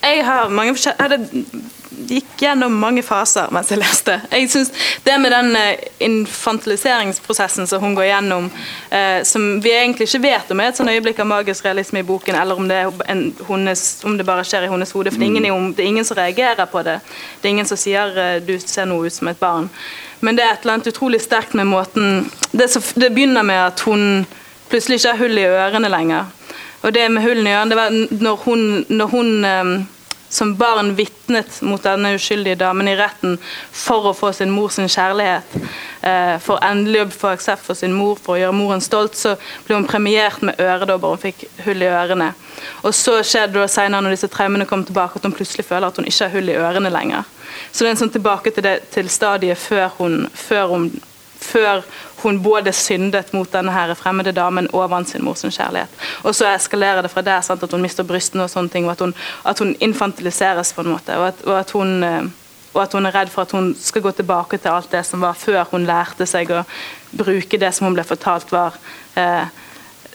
[0.00, 1.60] Jeg har mange forskjellige
[2.08, 4.16] gikk gjennom mange faser mens jeg leste.
[4.32, 4.70] Jeg synes
[5.04, 8.50] Det med den eh, infantiliseringsprosessen som hun går gjennom,
[8.90, 12.06] eh, som vi egentlig ikke vet om er et sånn øyeblikk av magisk realisme i
[12.06, 15.12] boken, eller om det, en, hennes, om det bare skjer i hennes hode.
[15.12, 17.00] For det er, ingen, det er, ingen, som reagerer på det.
[17.40, 19.70] Det er ingen som sier eh, 'du ser noe ut som et barn'.
[20.20, 23.56] Men det er et eller annet utrolig sterkt med måten Det, så, det begynner med
[23.56, 24.26] at hun
[24.68, 26.24] plutselig ikke har hull i ørene lenger.
[26.82, 29.88] Og det med hullene i øynene, det var når hun, når hun um,
[30.30, 33.34] som barn vitnet mot denne uskyldige damen i retten
[33.74, 35.56] for å få sin mor sin kjærlighet.
[36.06, 39.34] Eh, for endelig å få aksept for sin mor, for å gjøre moren stolt, så
[39.66, 41.16] ble hun premiert med øredobber.
[41.16, 42.30] Hun fikk hull i ørene.
[42.86, 45.98] Og så skjedde det senere, når disse traumene kom tilbake, at hun plutselig føler at
[45.98, 47.26] hun ikke har hull i ørene lenger.
[47.72, 50.90] Så det er en sånn tilbake til, det, til stadiet før hun, før hun
[51.40, 51.82] før
[52.22, 55.88] hun både syndet mot denne her fremmede damen og vant sin mors kjærlighet.
[56.22, 58.92] Og så eskalerer det fra der sant, at hun mister brystene og sånne ting, og
[58.96, 59.14] at hun,
[59.44, 61.16] at hun infantiliseres på en måte.
[61.16, 62.22] og at, og at hun eh,
[62.70, 65.20] og at hun er redd for at hun skal gå tilbake til alt det som
[65.20, 66.62] var før hun lærte seg å
[67.10, 68.76] bruke det som hun ble fortalt var
[69.18, 69.48] eh,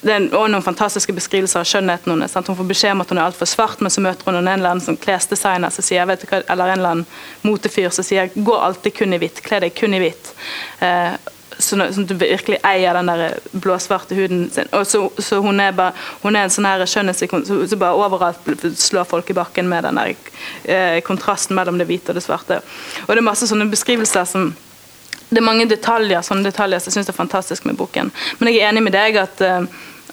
[0.06, 2.34] det er noen fantastiske beskrivelser av skjønnheten hennes.
[2.36, 4.74] Hun får beskjed om at hun er altfor svart, men så møter hun en eller
[4.74, 8.94] annen sånn klesdesigner som sier, hva, eller en eller annen motefyr som sier 'gå alltid
[8.94, 10.34] kun i hvitt', kle deg kun i hvitt.
[10.80, 11.16] Eh,
[11.58, 14.68] sånn, at du virkelig eier den der blåsvarte huden sin.
[14.76, 18.68] Og så, så hun, er bare, hun er en sånn her skjønnhetsikon som bare overalt
[18.76, 20.14] slår folk i bakken med den der
[20.64, 22.60] eh, kontrasten mellom det hvite og det svarte.
[23.06, 24.54] Og det er masse sånne beskrivelser som
[25.26, 28.12] det er mange detaljer sånne detaljer som jeg syns er fantastisk med boken.
[28.38, 29.66] Men jeg er enig med deg at eh,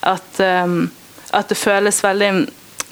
[0.03, 0.91] at, um,
[1.31, 2.31] at det føles veldig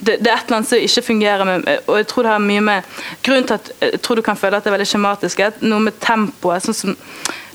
[0.02, 2.42] det, det, er et eller annet som ikke fungerer med og jeg tror det har
[2.42, 5.40] mye med Grunnen til at jeg tror du kan føle at det er veldig skjematisk,
[5.40, 6.64] er noe med tempoet.
[6.66, 6.96] sånn som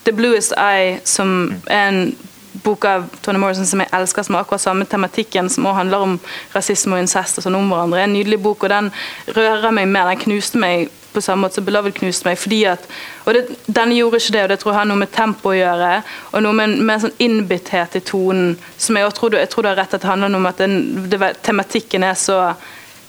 [0.06, 2.16] The Bluest Eye, som er en
[2.64, 6.04] bok av Tony Morrison som jeg elsker, som har akkurat samme tematikken, som også handler
[6.04, 6.14] om
[6.54, 8.04] rasisme og incest og sånn om hverandre.
[8.06, 8.92] En nydelig bok, og den
[9.36, 10.08] rører meg mer.
[10.12, 12.38] Den knuste meg på samme måte som Beloved knuste meg.
[12.38, 12.88] fordi at,
[13.24, 15.56] og det, Denne gjorde ikke det, og det tror jeg har noe med tempo å
[15.56, 15.92] gjøre.
[16.32, 18.56] Og noe med, med en sånn innbitthet i tonen.
[18.76, 21.20] som Jeg tror, jeg tror du har rett at det handler om at den, det,
[21.42, 22.40] tematikken er så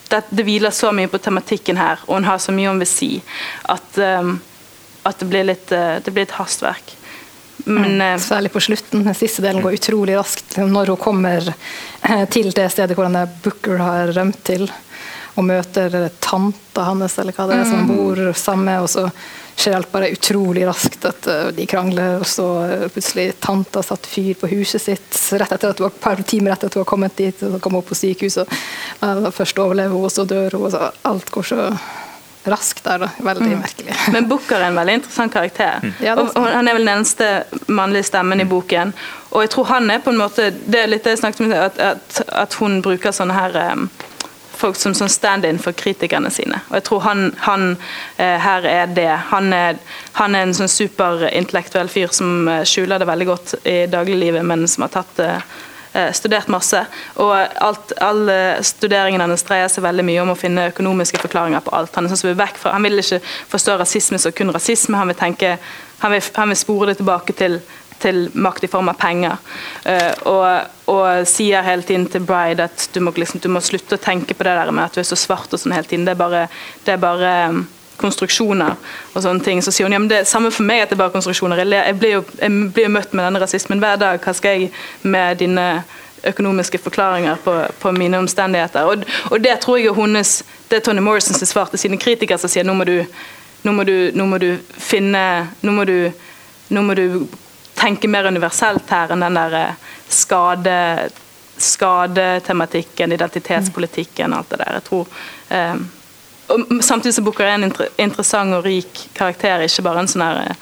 [0.08, 2.88] det, det, hviler så mye på tematikken her, og hun har så mye hun vil
[2.88, 3.10] si,
[3.68, 4.38] at, um,
[5.08, 6.94] at det, blir litt, uh, det blir et hastverk.
[7.68, 8.20] Men, mm.
[8.22, 9.02] Særlig på slutten.
[9.04, 10.56] Den siste delen går utrolig raskt.
[10.56, 14.68] Når hun kommer eh, til det stedet hvor denne Booker har rømt til
[15.38, 17.90] og møter tanta hans eller hva det er som mm.
[17.92, 19.04] bor sammen med, og så
[19.58, 21.04] skjer alt bare utrolig raskt.
[21.06, 22.46] at De krangler, og så
[22.94, 26.54] plutselig tanta satt fyr på huset sitt rett etter at hun var, et par timer
[26.54, 27.42] etter at hun har kommet dit.
[27.42, 28.58] og Så kom hun på sykehuset.
[29.02, 30.70] Uh, først overlever hun, og så dør hun.
[30.74, 31.70] Så alt går så
[32.50, 32.98] raskt der.
[32.98, 33.60] da, Veldig mm.
[33.60, 33.94] merkelig.
[34.14, 35.80] Men Booker er en veldig interessant karakter.
[35.82, 35.94] Mm.
[36.04, 37.30] Ja, og Han er vel den eneste
[37.66, 38.50] mannlige stemmen i mm.
[38.50, 38.92] boken.
[39.30, 41.52] Og jeg tror han er på en måte Det er litt det jeg snakket om,
[41.52, 43.88] at, at, at hun bruker sånne her um,
[44.58, 46.62] folk som, som stand-in for kritikerne sine.
[46.70, 47.70] Og jeg tror han, han
[48.18, 49.10] uh, her er det.
[49.30, 49.78] Han er,
[50.18, 54.66] han er en sånn superintellektuell fyr som eh, skjuler det veldig godt i dagliglivet, men
[54.68, 55.66] som har tatt det eh
[56.14, 56.80] studert masse.
[57.22, 61.74] Og alt, alle studeringen hennes dreier seg veldig mye om å finne økonomiske forklaringer på
[61.74, 61.94] alt.
[61.96, 63.20] Han, sånn vil fra, han vil ikke
[63.50, 65.56] forstå rasisme som kun rasisme, han vil, tenke,
[66.04, 67.60] han vil, han vil spore det tilbake til
[67.98, 69.38] til makt i form av penger.
[69.82, 73.98] Uh, og, og, sier hele tiden til Bride at du må, liksom, du må, slutte
[73.98, 76.06] å tenke på det der med at du er så svart og sånn hele tiden.
[76.06, 76.44] Det er bare,
[76.86, 77.32] det er bare
[77.98, 78.76] konstruksjoner
[79.12, 79.62] og sånne ting.
[79.62, 81.62] Så sier hun ja, men det er samme for meg at det er bare konstruksjoner.
[81.64, 84.20] Jeg, blir jo jeg blir møtt med denne rasismen hver dag.
[84.22, 84.70] Hva skal jeg
[85.02, 85.66] med dine
[86.28, 88.86] økonomiske forklaringer på, på mine omstendigheter?
[88.88, 90.38] Og, og, det tror jeg er hennes
[90.68, 92.98] Det er Tony Morrisons svar til sine kritikere som sier nå må du,
[93.64, 95.22] nå må du, nå må du finne
[95.64, 96.10] nå må du,
[96.68, 97.06] nå må du
[97.78, 100.76] tenke mer universelt her enn den der eh, skade
[101.58, 104.76] skadetematikken, identitetspolitikken, og alt det der.
[104.78, 105.08] Jeg tror
[105.50, 105.80] eh,
[106.48, 110.24] og Samtidig så Booker er en inter interessant og rik karakter, ikke bare en sånn
[110.26, 110.54] her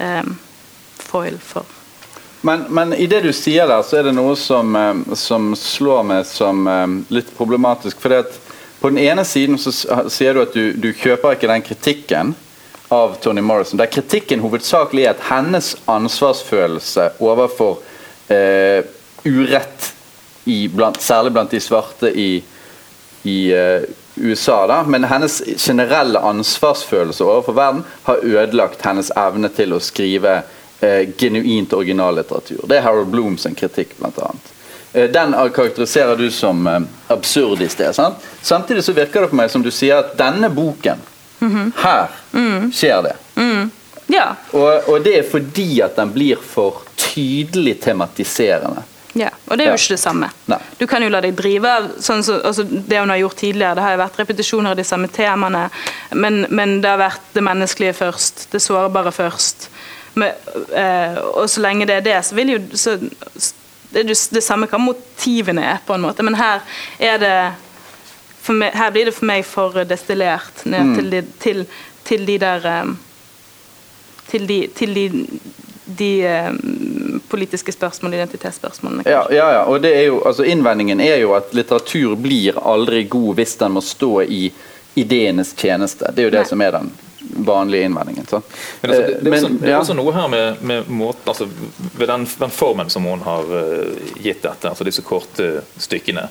[0.00, 0.32] eh,
[1.10, 1.76] foil for
[2.42, 6.06] men, men, i det du sier der, så er det noe som, eh, som slår
[6.08, 8.06] meg som eh, litt problematisk.
[8.06, 8.38] at
[8.80, 9.72] På den ene siden så
[10.08, 12.34] sier du at du, du kjøper ikke den kritikken
[12.90, 17.78] av Tony Morrison, der kritikken hovedsakelig er at hennes ansvarsfølelse overfor
[18.32, 18.82] eh,
[19.24, 19.92] urett,
[20.48, 22.40] i, blant, særlig blant de svarte i,
[23.28, 23.84] i uh,
[24.14, 30.42] USA, da, men hennes generelle ansvarsfølelse overfor verden har ødelagt hennes evne til å skrive
[30.80, 32.64] eh, genuint originallitteratur.
[32.68, 34.32] Det er Harold Blooms kritikk, bl.a.
[34.92, 37.94] Eh, den karakteriserer du som eh, absurd i sted.
[37.94, 38.16] Sant?
[38.42, 40.98] Samtidig så virker det på meg som du sier at denne boken,
[41.40, 41.72] mm -hmm.
[41.76, 42.72] her mm.
[42.72, 43.16] skjer det.
[43.34, 43.70] Mm.
[44.06, 44.34] Ja.
[44.52, 48.82] Og, og, det er fordi at den blir for tydelig tematiserende.
[49.18, 50.28] Ja, og det er jo ikke det samme.
[50.50, 50.58] Nei.
[50.78, 53.74] Du kan jo la deg drive av sånn så, altså det hun har gjort tidligere.
[53.74, 55.64] Det har jo vært repetisjoner av de samme temaene,
[56.14, 59.66] men, men det har vært det menneskelige først, det sårbare først.
[60.14, 60.30] Men,
[60.76, 62.96] eh, og så lenge det er det, så vil jo så,
[63.90, 66.26] det, det samme hva motivene er, på en måte.
[66.26, 66.62] Men her
[67.02, 67.34] er det
[68.50, 70.94] meg, Her blir det for meg for destillert ned mm.
[70.96, 71.64] til, de, til,
[72.04, 72.96] til, de, der um,
[74.30, 75.04] Til de, til de,
[75.96, 76.10] de
[76.50, 79.04] um, politiske spørsmålene, identitetsspørsmålene.
[79.06, 83.04] Ja, ja, ja, og det er jo, altså Innvendingen er jo at litteratur blir aldri
[83.10, 84.42] god hvis den må stå i
[84.98, 86.10] ideenes tjeneste.
[86.14, 86.50] Det er jo det Nei.
[86.50, 86.90] som er den
[87.46, 88.26] vanlige innvendingen.
[88.26, 88.42] Så.
[88.80, 91.48] Men altså, det, det, er også, det, er også, noe her med, med måten, altså,
[91.96, 96.28] ved den, den, formen som hun har uh, gitt dette, altså disse korte stykkene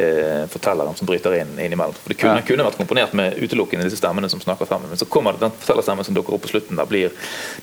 [0.00, 1.94] eh, fortelleren som bryter inn innimellom.
[1.94, 2.46] For Det kunne, ja.
[2.46, 4.90] kunne vært komponert med utelukkende disse stemmene som snakker sammen.
[4.90, 6.80] Men så kommer det den fortellerstemmen som dukker opp på slutten.
[6.80, 7.12] Den blir,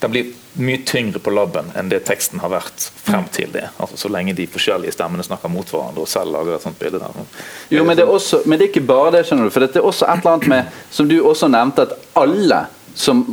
[0.02, 3.68] den blir mye tyngre på labben enn det teksten har vært frem til det.
[3.76, 7.02] Altså Så lenge de forskjellige stemmene snakker mot hverandre og selv lager et sånt bilde
[7.02, 7.20] der.
[7.74, 9.54] Jo, men det, er også, men det er ikke bare det, skjønner du.
[9.54, 12.64] For det er også et eller annet med, som du også nevnte, at alle
[12.98, 13.24] som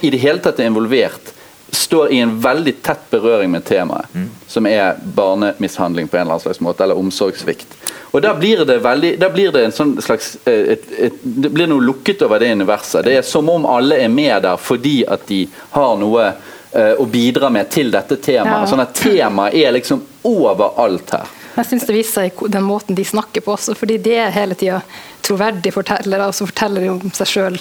[0.00, 1.34] i det hele tatt er involvert,
[1.70, 4.28] står i en veldig tett berøring med temaet, mm.
[4.46, 7.76] som er barnemishandling på en eller annen slags måte, eller omsorgssvikt.
[8.10, 11.50] Og Da blir det veldig, da blir det en sånn slags eh, et, et, det
[11.54, 13.04] blir noe lukket over det universet.
[13.06, 17.06] Det er som om alle er med der fordi at de har noe uh, å
[17.10, 18.64] bidra med til dette temaet.
[18.64, 18.70] Ja.
[18.70, 21.36] Sånn at temaet er liksom overalt her.
[21.56, 24.56] Jeg syns det viser seg den måten de snakker på også, fordi de er hele
[24.58, 24.80] tida
[25.26, 27.58] troverdige fortellere så forteller de om seg sjøl.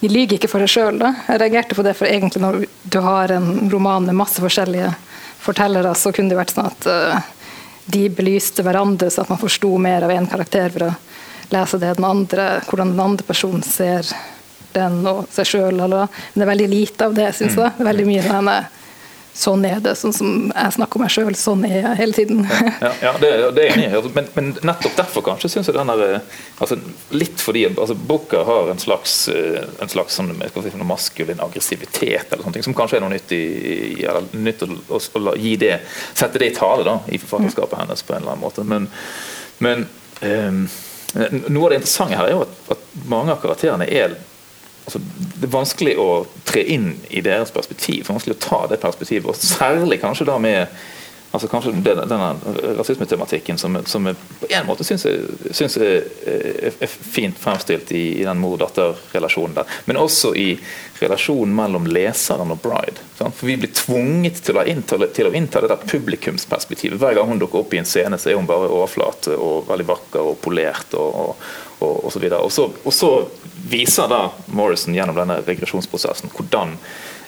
[0.00, 1.00] De lyver ikke for seg sjøl.
[1.00, 4.92] Jeg reagerte på det, for egentlig når du har en roman med masse forskjellige
[5.40, 7.32] fortellere, så kunne det vært sånn at uh,
[7.86, 10.94] de belyste hverandre, så at man forsto mer av én karakter for å
[11.52, 14.08] lese det den andre, hvordan den andre personen ser
[14.74, 15.78] den og seg sjøl.
[15.78, 17.76] Men det er veldig lite av det, syns jeg.
[17.76, 18.56] Det er veldig mye denne
[19.36, 22.42] sånn er det, sånn som jeg snakker om meg sjøl, sånn er jeg hele tiden.
[22.80, 25.92] ja, ja, det, det, er enig i, men, men, nettopp derfor kanskje syns jeg den
[25.92, 26.78] der eh, altså,
[27.16, 32.46] Litt fordi altså, boka har en slags, eh, en slags sånn, si, maskulin aggressivitet eller
[32.46, 33.44] sånne ting, som kanskje er noe nytt, i,
[34.06, 35.74] eller, nytt å, å, å, gi det,
[36.08, 38.64] sette det i tale da, i forfatterskapet hennes på en eller annen måte.
[38.66, 38.88] Men,
[39.64, 39.84] men
[40.22, 40.64] um,
[41.48, 44.16] noe av det interessante her er jo at, at mange av karakterene er
[44.86, 45.02] altså,
[45.36, 46.10] Det er vanskelig å
[46.48, 48.02] tre inn i deres perspektiv.
[48.04, 49.28] Det er vanskelig å ta det perspektivet.
[49.28, 50.78] og Særlig kanskje da med
[51.36, 52.28] altså kanskje denne
[52.78, 56.06] rasismetematikken som, som jeg på en måte syns er,
[56.70, 59.76] er, fint fremstilt i, i den mor-datter-relasjonen der.
[59.88, 60.48] Men også i
[61.02, 63.04] relasjonen mellom leseren og Bride.
[63.18, 63.36] Sant?
[63.36, 67.00] For Vi blir tvunget til å, innta, til å innta det der publikumsperspektivet.
[67.02, 69.88] Hver gang hun dukker opp i en scene, så er hun bare overflate og veldig
[69.92, 70.96] vakker og polert.
[70.96, 72.20] og, og, og, så.
[72.38, 73.10] Og så, og så
[73.68, 76.76] viser da Morrison gjennom denne regresjonsprosessen hvordan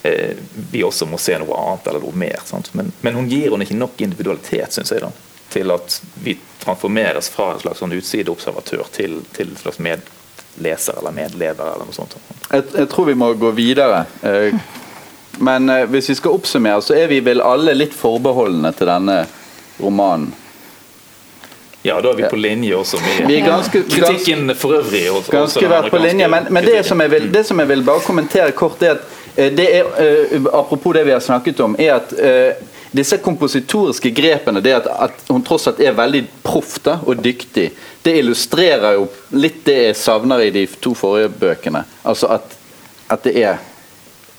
[0.02, 0.36] eh,
[0.70, 2.40] vi også må se noe annet eller noe mer.
[2.72, 5.12] Men, men, hun gir henne ikke nok individualitet, syns jeg, da,
[5.52, 11.16] til at vi transformeres fra en slags sånn utsideobservatør til, til en slags medleser eller
[11.16, 11.74] medlever.
[11.74, 12.18] eller noe sånt.
[12.48, 14.04] Jeg, jeg tror vi må gå videre.
[14.22, 14.56] Eh,
[15.44, 19.22] men eh, hvis vi skal oppsummere, så er vi vel alle litt forbeholdne til denne
[19.78, 20.32] romanen.
[21.88, 25.04] Ja, da er vi på linje også med vi ganske, kritikken for øvrig.
[25.10, 27.84] Også, ganske også vært på linje, Men, men det, som vil, det, som jeg vil,
[27.86, 31.76] bare kommentere kort, er at eh, det er, uh, apropos det vi har snakket om,
[31.78, 36.78] er at uh, disse kompositoriske grepene, det at, at hun tross alt er veldig proff
[36.88, 37.70] og dyktig,
[38.02, 41.84] det illustrerer jo litt det jeg savner i de to forrige bøkene.
[42.04, 42.56] Altså at,
[43.08, 43.58] at det er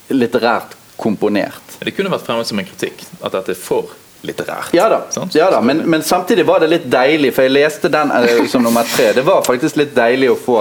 [0.09, 1.77] litterært komponert.
[1.79, 4.73] Det kunne vært fremmet som en kritikk, at dette er for litterært.
[4.75, 5.01] Ja da,
[5.33, 5.61] ja da.
[5.61, 9.13] Men, men, samtidig var det litt deilig, for jeg leste den uh, som nummer tre.
[9.15, 10.59] Det var faktisk litt deilig å få,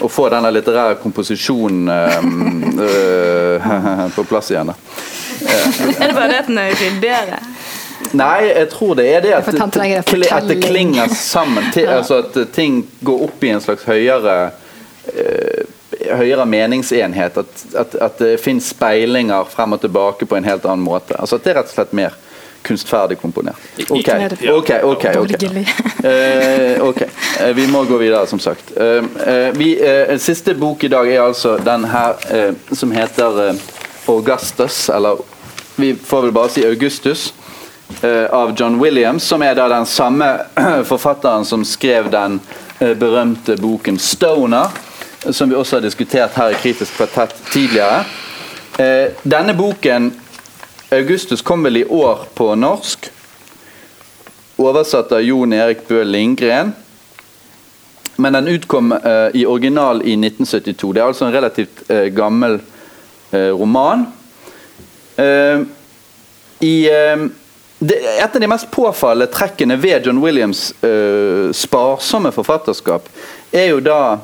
[0.00, 4.74] å få denne litterære komposisjonen um, uh, på plass igjen.
[5.40, 7.42] er det bare det at den er ryddigere?
[8.16, 11.68] Nei, jeg tror det er det at, at det klinger sammen.
[11.72, 11.98] Til, Ja.
[12.00, 14.52] altså At ting går opp i en slags høyere
[15.12, 15.68] eh,
[16.16, 17.36] høyere meningsenhet.
[17.36, 21.14] At, at, at det finnes speilinger frem og tilbake på en helt annen måte.
[21.20, 22.16] Altså At det er rett og slett mer
[22.62, 23.56] kunstferdig komponert.
[23.88, 24.70] Ok, ok, ok.
[24.82, 25.12] ok.
[25.14, 25.68] borgerlig.
[26.00, 27.02] Eh, ok,
[27.40, 28.72] Eh, Vi må gå videre, som sagt.
[28.76, 33.48] Uh, eh, vi, eh, siste bok i dag er altså den her eh, som heter
[33.48, 33.54] eh,
[34.08, 35.16] Augustus, eller
[35.76, 37.32] vi får vel bare si Augustus,
[38.02, 40.30] eh, av John Williams, som er da den samme
[40.90, 42.40] forfatteren som skrev den
[42.78, 44.68] eh, berømte boken 'Stoner',
[45.24, 48.04] eh, som vi også har diskutert her i Kritisk kvartett tidligere.
[48.78, 50.12] Eh, denne boken,
[50.90, 53.10] Augustus, kom vel i år på norsk.
[54.56, 56.72] Oversatt av Jon Erik Bø Lindgren.
[58.16, 60.92] Men den utkom eh, i original i 1972.
[60.92, 62.58] Det er altså en relativt eh, gammel
[63.30, 64.02] eh, roman.
[65.14, 65.62] Eh,
[66.58, 67.24] i, eh,
[67.78, 73.06] det, et av de mest påfallende trekkene ved John Williams' eh, sparsomme forfatterskap
[73.52, 74.18] er jo da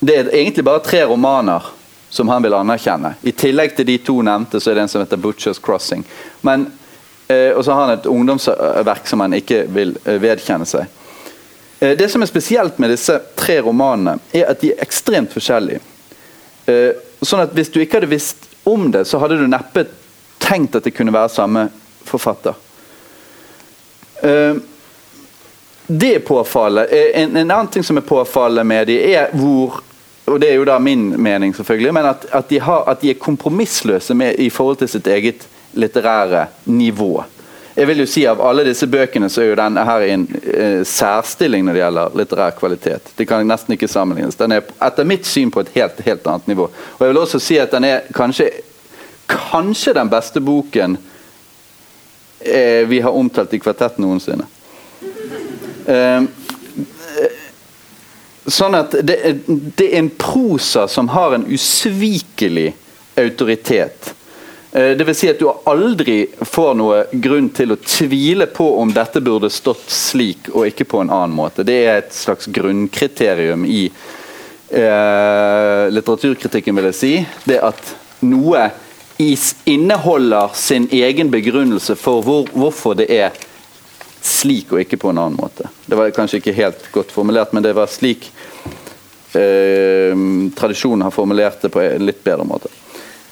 [0.00, 1.64] Det er egentlig bare tre romaner
[2.10, 3.14] som han vil anerkjenne.
[3.22, 6.04] I tillegg til de to nevnte, så er det en som heter 'Butchers Crossing'.
[6.42, 6.72] Men,
[7.28, 10.86] eh, og så har han et ungdomsverk som han ikke vil eh, vedkjenne seg.
[11.80, 15.80] Eh, Det som er spesielt med disse tre romanene, er at de er ekstremt forskjellige.
[16.66, 16.92] Eh,
[17.22, 19.86] Sånn at Hvis du ikke hadde visst om det, så hadde du neppe
[20.40, 21.70] tenkt at det kunne være samme
[22.04, 22.54] forfatter.
[24.22, 24.54] Eh,
[25.86, 26.92] Det påfallet.
[26.92, 29.82] Eh, En, en annen ting som er påfallet med de er hvor
[30.30, 33.10] og det er jo da min mening, selvfølgelig, men at, at, de, har, at de
[33.10, 37.24] er kompromissløse med, i forhold til sitt eget litterære nivå.
[37.76, 40.24] Jeg vil jo si Av alle disse bøkene så er jo denne her i en
[40.40, 43.12] eh, særstilling når det gjelder litterær kvalitet.
[43.16, 44.36] Det kan nesten ikke sammenlignes.
[44.36, 46.66] Den er etter mitt syn på et helt, helt annet nivå.
[46.68, 48.50] Og jeg vil også si at den er kanskje,
[49.30, 50.98] kanskje den beste boken
[52.40, 54.50] eh, vi har omtalt i Kvartett noensinne.
[55.86, 56.26] Eh,
[58.50, 62.72] sånn at det, det er en prosa som har en usvikelig
[63.20, 64.14] autoritet.
[64.72, 68.92] Eh, Det vil si at du aldri får noe grunn til å tvile på om
[68.94, 71.66] dette burde stått slik og ikke på en annen måte.
[71.66, 73.82] Det er et slags grunnkriterium i
[74.70, 77.14] eh, litteraturkritikken, vil jeg si.
[77.50, 78.70] Det at noe
[79.68, 83.34] inneholder sin egen begrunnelse for hvor, hvorfor det er
[84.22, 85.68] slik og ikke på en annen måte.
[85.86, 88.30] Det var kanskje ikke helt godt formulert, men det var slik
[89.32, 90.14] eh,
[90.56, 92.72] tradisjonen har formulert det på en litt bedre måte.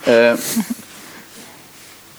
[0.09, 0.49] Eh,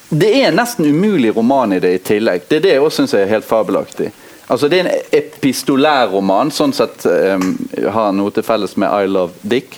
[0.10, 2.48] det er nesten umulig roman i det i tillegg.
[2.50, 4.10] Det er det jeg også syns er helt fabelaktig.
[4.50, 7.52] Altså Det er en epistolær roman, sånn sett um,
[7.94, 9.78] har noe til felles med I Love Dick.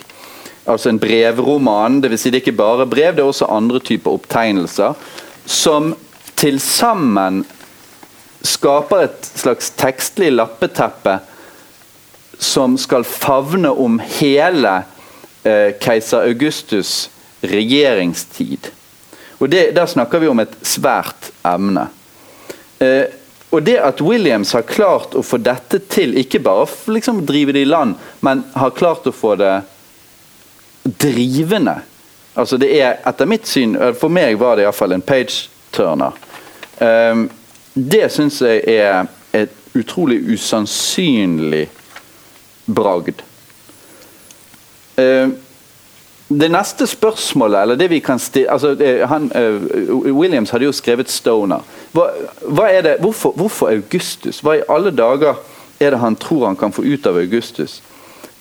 [0.64, 2.00] Altså en brevroman.
[2.00, 4.96] Det vil si det er ikke bare brev, det er også andre typer opptegnelser.
[5.44, 5.92] Som
[6.40, 7.42] til sammen
[8.42, 11.18] skaper et slags tekstlig lappeteppe
[12.42, 14.82] som skal favne om hele
[15.46, 17.08] eh, keiser Augustus'
[17.40, 18.70] regjeringstid.
[19.38, 21.86] Og det, Der snakker vi om et svært emne.
[22.78, 23.06] Eh,
[23.52, 27.66] og det at Williams har klart å få dette til, ikke bare liksom drive det
[27.66, 29.60] i land, men har klart å få det
[30.82, 31.82] drivende
[32.32, 36.14] Altså det er, etter mitt syn, for meg var det iallfall en page-turner.
[36.80, 37.26] Um,
[37.74, 41.66] det syns jeg er et utrolig usannsynlig
[42.68, 43.22] bragd.
[44.98, 45.36] Um,
[46.32, 48.76] det neste spørsmålet, eller det vi kan stille altså,
[49.08, 51.64] han, eh, Williams hadde jo skrevet 'Stoner'.
[51.92, 52.06] Hva,
[52.48, 54.40] hva det, hvorfor, hvorfor Augustus?
[54.40, 55.34] Hva i alle dager
[55.80, 57.82] er det han tror han kan få ut av Augustus,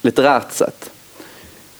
[0.03, 0.90] litterært sett?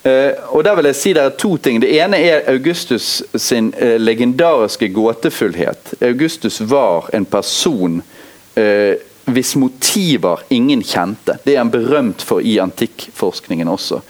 [0.03, 1.77] Eh, og der vil jeg si det er to ting.
[1.81, 5.93] Det ene er Augustus sin eh, legendariske gåtefullhet.
[6.01, 7.99] Augustus var en person
[8.57, 8.97] eh,
[9.29, 11.37] hvis motiver ingen kjente.
[11.43, 14.01] Det er han berømt for i antikkforskningen også.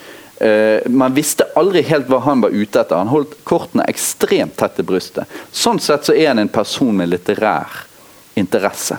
[0.90, 2.98] Man visste aldri helt hva han var ute etter.
[2.98, 5.30] Han holdt kortene ekstremt tett til brystet.
[5.54, 7.84] Sånn sett så er han en person med litterær
[8.42, 8.98] interesse.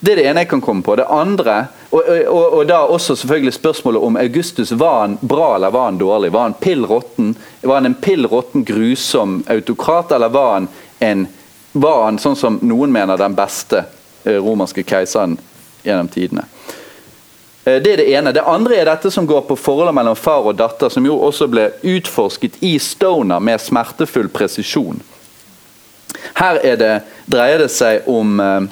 [0.00, 0.96] Det er det ene jeg kan komme på.
[0.96, 1.54] Det andre,
[1.90, 5.98] og, og, og da også selvfølgelig spørsmålet om Augustus var han bra eller var han
[5.98, 6.32] dårlig.
[6.32, 6.84] Var han pill?
[6.86, 10.68] Var han en pill råtten, grusom autokrat, eller var han,
[10.98, 11.26] en,
[11.72, 13.86] var han sånn som noen mener den beste
[14.24, 15.38] eh, romerske keiseren
[15.82, 16.44] gjennom tidene?
[17.64, 18.36] Eh, Det er det ene.
[18.36, 21.48] Det andre er dette som går på forholdet mellom far og datter, som jo også
[21.48, 25.00] ble utforsket i Stoner med smertefull presisjon.
[26.36, 28.66] Her er det, dreier det seg om eh,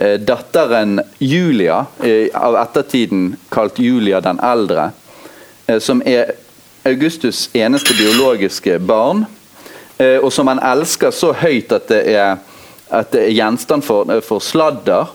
[0.00, 4.90] datteren Julia, eh, av ettertiden kalt Julia den eldre,
[5.66, 6.32] eh, som er
[6.84, 9.26] Augustus' eneste biologiske barn,
[9.98, 12.38] eh, og som han elsker så høyt at det er
[12.90, 15.12] at det er gjenstand for, for sladder.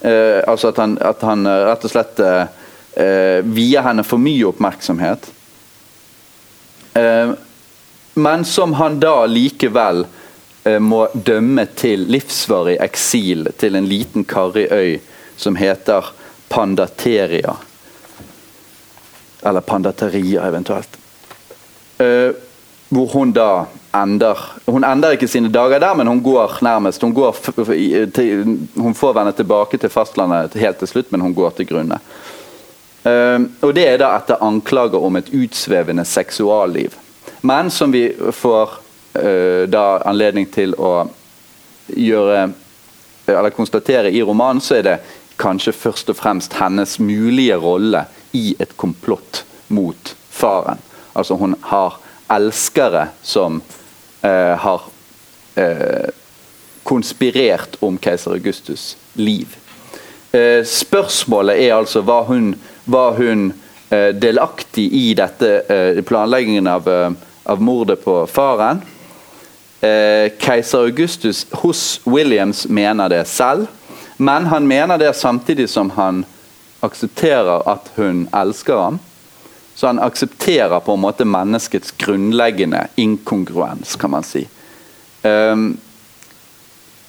[0.00, 2.54] Eh, altså at han, at han eh, rett og slett eh,
[2.96, 5.28] eh, vier henne for mye oppmerksomhet.
[6.96, 7.34] Eh,
[8.20, 10.16] men som han da likevel eh,
[10.80, 14.98] må dømme til livsvarig eksil til en liten karrig øy
[15.40, 16.12] som heter
[16.48, 17.54] Pandateria.
[19.42, 20.98] Eller Pandateria, eventuelt.
[21.98, 22.34] Eh,
[22.90, 27.14] hvor hun da ender Hun ender ikke sine dager der, men hun går nærmest Hun,
[27.14, 27.36] går
[28.14, 31.98] til, hun får vende tilbake til fastlandet helt til slutt, men hun går til grunne.
[33.62, 36.94] Og Det er da etter anklager om et utsvevende seksualliv.
[37.42, 38.80] Men som vi får
[39.10, 41.08] da anledning til å
[41.90, 42.44] gjøre
[43.26, 44.96] eller konstatere i romanen, så er det
[45.40, 48.04] kanskje først og fremst hennes mulige rolle
[48.36, 50.78] i et komplott mot faren.
[51.14, 51.98] Altså Hun har
[52.30, 53.60] elskere som
[54.22, 54.82] eh, har
[55.54, 56.10] eh,
[56.82, 59.56] konspirert om keiser Augustus' liv.
[60.32, 62.54] Eh, spørsmålet er altså var hun,
[62.84, 63.50] var hun
[63.90, 67.10] eh, delaktig i dette eh, planleggingen av, eh,
[67.44, 68.84] av, mordet på faren.
[69.80, 73.66] Keiser Augustus hos Williams mener det selv,
[74.20, 76.24] men han mener det samtidig som han
[76.84, 78.98] aksepterer at hun elsker ham.
[79.74, 84.48] Så han aksepterer på en måte menneskets grunnleggende inkongruens, kan man si.
[85.22, 85.78] Um,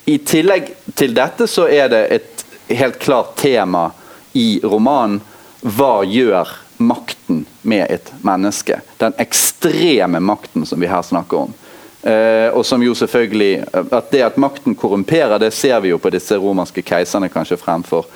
[0.05, 3.89] I tillegg til dette så er det et helt klart tema
[4.32, 5.19] i romanen
[5.61, 6.49] hva gjør
[6.82, 8.80] makten med et menneske?
[8.97, 11.53] Den ekstreme makten som vi her snakker om.
[12.02, 16.10] Uh, og som jo selvfølgelig, at Det at makten korrumperer, det ser vi jo på
[16.10, 18.08] disse romerske keiserne kanskje fremfor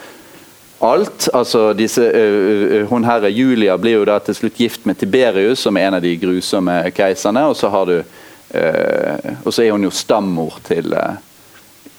[0.81, 1.29] alt.
[1.33, 5.77] altså disse, uh, Hun herre Julia blir jo da til slutt gift med Tiberius, som
[5.77, 7.43] er en av de grusomme keiserne.
[7.45, 11.21] Og så har du uh, og så er hun jo stammor til uh,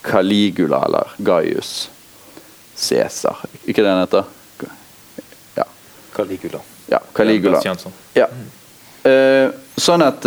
[0.03, 1.91] Caligula, eller Gaius
[2.77, 3.45] Cæsar.
[3.65, 4.25] Ikke det den heter?
[5.55, 5.65] Ja.
[6.17, 6.59] Caligula.
[6.91, 7.63] Ja, Caligula.
[8.15, 8.27] Ja.
[9.79, 10.27] sånn at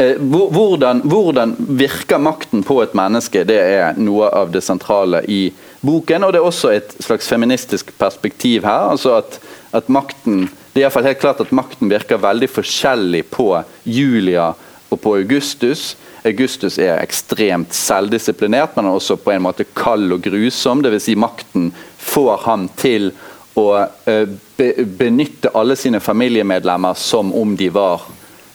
[0.00, 3.44] hvordan, hvordan virker makten på et menneske?
[3.44, 5.50] Det er noe av det sentrale i
[5.84, 6.24] boken.
[6.24, 8.90] Og det er også et slags feministisk perspektiv her.
[8.94, 9.40] altså at,
[9.72, 13.48] at makten det er i fall helt klart at makten virker veldig forskjellig på
[13.84, 14.52] Julia
[14.88, 15.96] og på Augustus.
[16.24, 20.84] Augustus er ekstremt selvdisiplinert, men også på en måte kald og grusom.
[20.84, 21.08] Dvs.
[21.08, 23.10] Si makten får ham til
[23.58, 24.70] å uh, be
[25.00, 28.06] benytte alle sine familiemedlemmer som om de var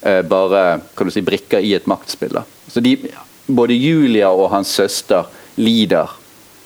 [0.05, 2.37] bare kan du si, brikker i et maktspill.
[2.69, 2.91] Så de,
[3.47, 5.25] både Julia og hans søster
[5.55, 6.11] lider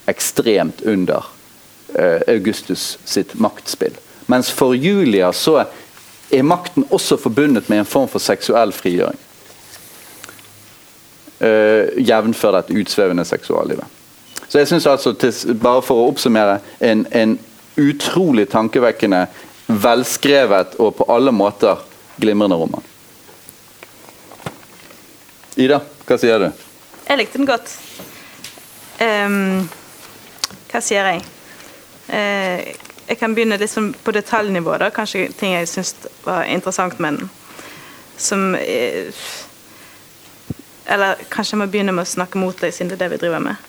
[0.10, 1.26] ekstremt under
[2.00, 3.96] uh, Augustus sitt maktspill.
[4.26, 5.64] Mens for Julia så
[6.32, 9.20] er makten også forbundet med en form for seksuell frigjøring.
[11.40, 13.86] Uh, Jevnfør dette utsvevende seksuallivet.
[14.50, 17.38] Så jeg synes altså, til, Bare for å oppsummere en, en
[17.80, 19.28] utrolig tankevekkende,
[19.70, 21.84] velskrevet og på alle måter
[22.20, 22.89] glimrende roman.
[25.60, 26.48] Ida, hva sier du?
[27.04, 27.72] Jeg likte den godt.
[29.02, 29.66] Um,
[30.70, 31.26] hva sier jeg?
[32.08, 32.62] Uh,
[33.10, 34.78] jeg kan begynne liksom på detaljnivå.
[34.80, 37.30] da, Kanskje ting jeg syns var interessant med den.
[38.20, 39.26] Som uh,
[40.88, 43.22] Eller kanskje jeg må begynne med å snakke mot deg, siden det er det vi
[43.26, 43.68] driver med.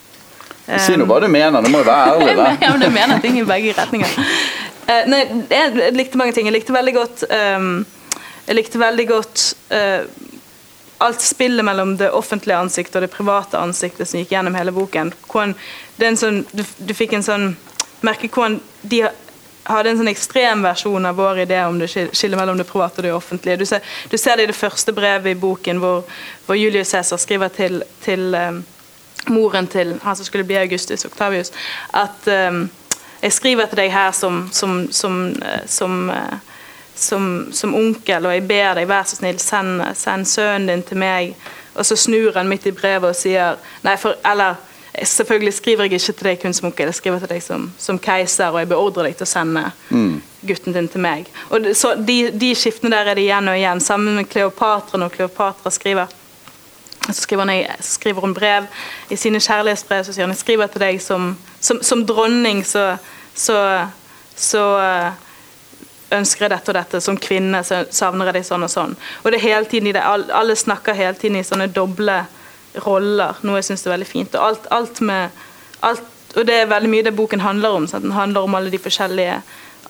[0.79, 2.37] Si nå hva du mener, du må jo være ærlig.
[2.39, 2.49] Da.
[2.55, 4.19] ja, men jeg mener ting i begge retninger.
[4.87, 6.47] Uh, nei, jeg likte mange ting.
[6.47, 7.73] Jeg likte veldig godt um,
[8.47, 10.30] Jeg likte veldig godt uh,
[11.01, 15.13] alt spillet mellom det offentlige ansiktet og det private ansiktet som gikk gjennom hele boken.
[15.33, 17.47] Hvordan, sånn, du, du, fikk en sånn
[18.05, 19.07] merke hvordan de
[19.71, 23.07] hadde en sånn ekstrem versjon av vår idé om det skillet mellom det private og
[23.07, 23.57] det offentlige.
[23.63, 26.05] Du ser, du ser det i det første brevet i boken hvor,
[26.45, 28.61] hvor Julius Cæsar skriver til, til um,
[29.33, 31.53] moren til han som skulle bli Augustus Octavius,
[31.97, 32.67] at um,
[33.23, 36.50] jeg skriver til deg her som, som, som, uh, som uh,
[37.01, 41.01] som, som, onkel, og jeg ber deg, vær så snill, send, send, sønnen din til
[41.01, 41.35] meg.
[41.75, 44.59] Og så snur han midt i brevet og sier nei, for, Eller
[45.03, 47.99] selvfølgelig skriver jeg ikke til deg kun som onkel, jeg skriver til deg som, som
[47.99, 50.17] keiser, og jeg beordrer deg til å sende mm.
[50.49, 51.31] gutten din til meg.
[51.51, 55.15] Og så de, de, skiftene der er det igjen og igjen, sammen med Kleopatra når
[55.15, 56.17] Kleopatra skriver.
[57.07, 58.67] Så skriver, hun, skriver hun brev
[59.11, 62.93] i sine kjærlighetsbrev så sier hun jeg skriver til deg som, som, som dronning, så,
[63.35, 63.57] så,
[64.37, 64.65] så
[66.15, 67.01] ønsker jeg dette og dette.
[67.05, 68.95] Som kvinne så savner jeg deg sånn og sånn.
[69.23, 72.23] Og det er hele tiden i det, Alle snakker hele tiden i sånne doble
[72.85, 74.35] roller, noe jeg syns er veldig fint.
[74.39, 75.43] Og alt, alt med
[75.87, 76.07] alt,
[76.37, 77.89] og det er veldig mye det boken handler om.
[77.91, 78.07] Sant?
[78.07, 79.41] Den handler om alle de forskjellige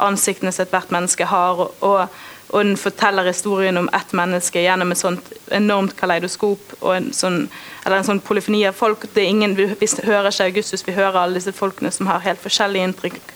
[0.01, 1.67] ansiktene som ethvert menneske har.
[1.67, 2.09] og, og
[2.51, 7.45] og den forteller historien om ett menneske gjennom et sånt enormt kaleidoskop og en sånn,
[7.85, 9.07] eller en sånn polyfoni av folk.
[9.15, 9.69] Det er ingen, Vi
[10.03, 13.35] hører ikke Augustus, vi hører alle disse folkene som har helt forskjellige inntrykk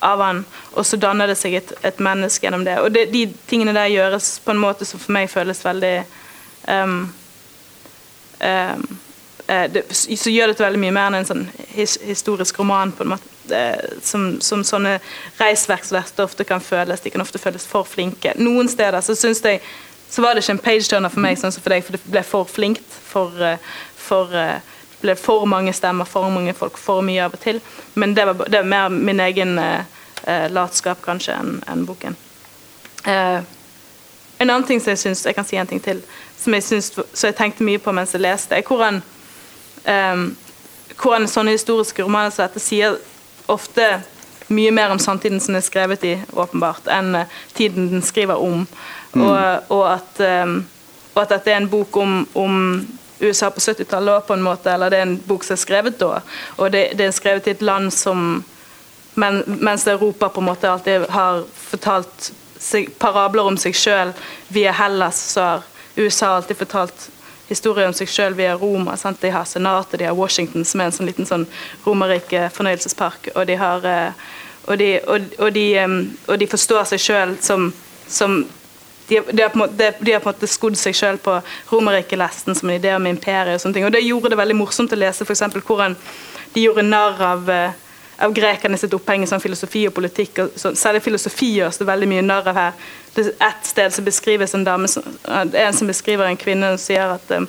[0.00, 0.42] av han,
[0.72, 2.78] og så danner det seg et, et menneske gjennom det.
[2.82, 5.94] Og det, De tingene der gjøres på en måte som for meg føles veldig
[6.68, 6.98] um,
[8.40, 8.84] um,
[9.46, 12.92] det, Så gjør det veldig mye mer enn en sånn his, historisk roman.
[12.92, 13.30] på en måte
[14.00, 14.98] som, som, sånne
[15.36, 17.00] reisverksverter ofte kan føles.
[17.00, 18.32] De kan ofte føles for flinke.
[18.40, 19.60] Noen steder så syns jeg
[20.14, 22.22] så var det ikke en page-turner for meg, sånn som for deg, for det ble
[22.22, 22.86] for flinkt.
[22.86, 23.34] For,
[23.98, 24.60] for, det
[25.04, 27.60] ble for mange stemmer, for mange folk, for mye av og til.
[27.94, 32.16] Men det var, det var mer min egen eh, latskap kanskje enn en boken.
[33.04, 33.40] Eh,
[34.38, 36.02] en annen ting som jeg synes, jeg kan si en ting til,
[36.40, 39.02] som jeg, synes, som jeg tenkte mye på mens jeg leste, er hvordan,
[39.84, 40.24] eh,
[40.98, 42.98] hvordan sånne historiske romaner som dette sier
[43.48, 43.86] ofte
[44.46, 48.66] mye mer om samtiden som er skrevet i, åpenbart, enn uh, tiden den skriver om.
[49.14, 49.22] Mm.
[49.22, 50.58] Og, og, at, um,
[51.14, 52.58] og, at, dette er en bok om, om
[53.24, 56.20] USA på 70-tallet på en måte, eller det er en bok som er skrevet da.
[56.58, 58.44] Og det, det er skrevet i et land som
[59.14, 64.10] men, Mens Europa på en måte alltid har fortalt seg, parabler om seg sjøl
[64.48, 67.10] via Hellas, så har USA alltid fortalt
[67.48, 68.96] historier om seg sjøl via Roma.
[68.98, 69.20] Sant?
[69.22, 71.46] De har Senatet, de har Washington, som er en sånn liten sånn
[71.84, 73.30] romerrik fornøyelsespark.
[73.34, 74.26] Og de, har, eh,
[74.66, 75.66] og de, og, og de,
[76.26, 77.70] og de forstår seg sjøl som,
[78.08, 78.42] som
[79.08, 81.36] de, de, har måte, de, har på en måte skodd seg sjøl på
[81.70, 83.58] Romerrikelesten som en idé om imperiet.
[83.58, 83.88] Og sånne ting.
[83.88, 85.44] Og det gjorde det veldig morsomt å lese f.eks.
[85.60, 85.96] hvordan
[86.54, 87.80] de gjorde narr av eh,
[88.16, 90.38] av grekerne sitt oppheng i sånn filosofi og politikk.
[90.38, 92.72] og så, Særlig filosofi gjøres det veldig mye narr av her.
[93.14, 94.90] Det er et sted som beskrives en dame,
[95.26, 97.48] en som beskriver en kvinne og sier at um,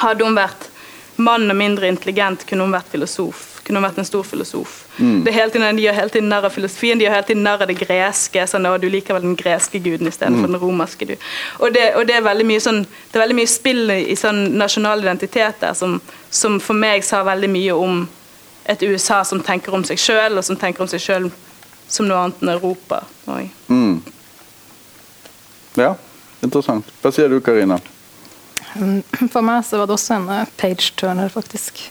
[0.00, 0.68] hadde hun vært
[1.16, 3.51] mann og mindre intelligent, kunne hun vært filosof.
[3.66, 4.72] Kunne vært en stor filosof.
[4.98, 5.20] Mm.
[5.22, 7.44] Det er hele tiden, de gjør hele tiden narr av filosofien, de gjør hele tiden
[7.46, 8.46] narr av det greske.
[8.50, 10.52] sånn, og Du liker vel den greske guden istedenfor mm.
[10.52, 11.06] den romerske.
[11.06, 11.14] du.
[11.58, 14.56] Og det, og det, er veldig mye sånn, det er veldig mye spill i, sånn
[14.58, 16.00] nasjonal identitet der som,
[16.30, 18.02] som for meg sa veldig mye om
[18.64, 21.30] et USA som tenker om seg sjøl, og som tenker om seg sjøl
[21.88, 23.02] som noe annet enn Europa.
[23.68, 24.02] Mm.
[25.78, 25.94] Ja,
[26.42, 26.88] interessant.
[27.02, 27.78] Hva sier du, Karina?
[28.72, 31.84] For meg så var det også en eh, page-turner, faktisk.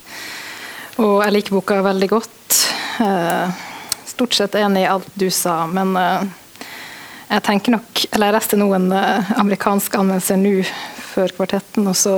[0.99, 2.59] Og jeg liker boka veldig godt.
[2.99, 3.61] Eh,
[4.11, 6.23] stort sett enig i alt du sa, men eh,
[7.31, 10.55] jeg tenker nok Eller jeg leste noen amerikanske anmeldelser nå
[11.13, 12.15] før kvartetten, og så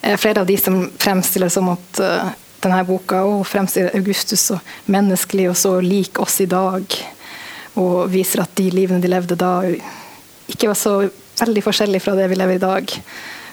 [0.00, 2.00] er flere av de som fremstiller som at
[2.64, 4.58] denne boka og fremstiller Augustus så
[4.92, 6.96] menneskelig og så lik oss i dag.
[7.80, 9.52] Og viser at de livene de levde da,
[10.50, 10.94] ikke var så
[11.40, 12.96] veldig forskjellige fra det vi lever i dag.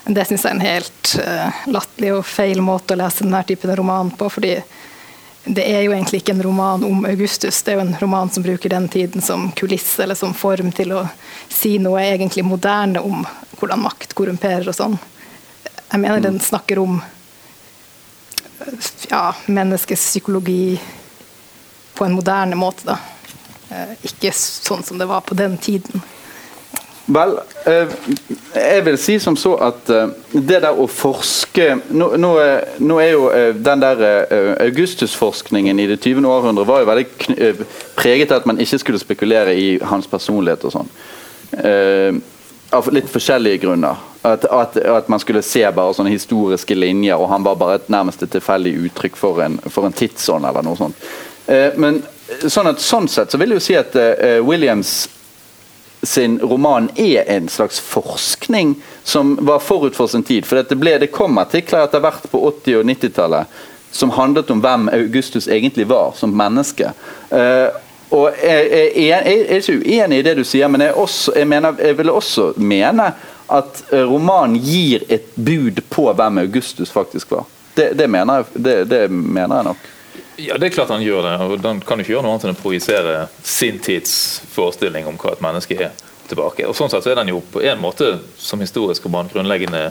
[0.07, 3.75] Det syns jeg er en helt uh, latterlig og feil måte å lese denne typen
[3.75, 4.29] roman på.
[4.31, 4.53] fordi
[5.47, 8.43] det er jo egentlig ikke en roman om Augustus, det er jo en roman som
[8.43, 11.05] bruker den tiden som kulisse eller som form til å
[11.47, 13.23] si noe egentlig moderne om
[13.59, 14.97] hvordan makt korrumperer og sånn.
[15.87, 16.99] Jeg mener den snakker om
[19.07, 20.79] ja, menneskets psykologi
[21.95, 22.83] på en moderne måte.
[22.91, 22.97] Da.
[23.69, 26.03] Eh, ikke sånn som det var på den tiden.
[27.07, 27.93] Vel, eh,
[28.55, 32.31] jeg vil si som så at eh, det der å forske Nå, nå,
[32.83, 34.03] nå er jo den der
[34.65, 36.27] Augustus-forskningen i det 20.
[36.27, 37.07] århundret var jo veldig
[37.95, 40.91] preget av at man ikke skulle spekulere i hans personlighet og sånn.
[42.75, 44.03] Av litt forskjellige grunner.
[44.27, 47.89] At, at, at, man skulle se bare sånne historiske linjer, og han var bare et
[47.91, 51.05] nærmest et tilfeldig uttrykk for en, for en tidsånd eller noe sånt.
[51.47, 52.01] Eh, men
[52.43, 55.07] sånn, at, sånn, sett så vil jeg jo si at eh, Williams
[56.03, 60.45] sin roman er en slags forskning som var forut for sin tid.
[60.45, 63.57] For det, ble, det kom artikler etter hvert på 80- og 90-tallet
[63.91, 66.91] som handlet om hvem Augustus egentlig var som menneske.
[67.31, 67.73] Uh,
[68.09, 71.33] og jeg, jeg, jeg, jeg, er ikke uenig i det du sier, men jeg, også,
[71.43, 73.09] mener, vil også mene
[73.51, 77.45] at eh, romanen gir et bud på hvem Augustus faktisk var.
[77.75, 79.85] Det, det, mener, det mener, jeg, nok.
[80.37, 81.35] Ja, det er klart han gjør det.
[81.41, 84.13] og Han kan jo ikke gjøre noe annet enn å projisere sin tids
[84.53, 85.95] forestilling om hva et menneske er
[86.29, 86.67] tilbake.
[86.67, 89.87] Og Sånn sett så er den jo på en måte som historisk roman grunnleggende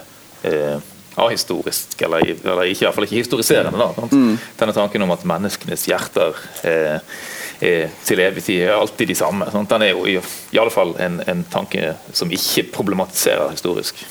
[0.46, 0.76] eh,
[1.16, 3.78] ahistorisk, eller, eller ikke, fall ikke historiserende.
[3.80, 4.36] da, mm.
[4.60, 6.36] Denne tanken om at menneskenes hjerter
[6.68, 7.16] eh,
[7.64, 9.48] er til evig tid er alltid de samme.
[9.52, 9.70] Sant?
[9.70, 10.18] Den er jo i,
[10.52, 14.04] i alle fall en, en, tanke som ikke problematiserer historisk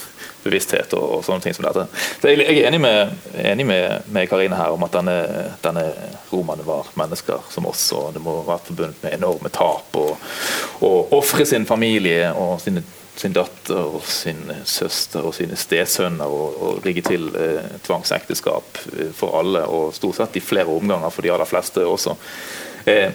[0.45, 1.87] bevissthet og, og sånne ting som dette.
[2.21, 5.15] Så jeg, jeg er enig med, enig med, med Karine her om at denne,
[5.63, 5.87] denne
[6.31, 9.97] romerne var mennesker som oss, og det må være forbundet med enorme tap.
[9.97, 12.83] Og ofre sin familie og sine,
[13.15, 18.81] sin datter og sin søster og sine stesønner og, og rigge til eh, tvangsekteskap
[19.15, 22.17] for alle, og stort sett i flere omganger for de aller fleste også.
[22.85, 23.07] Eh,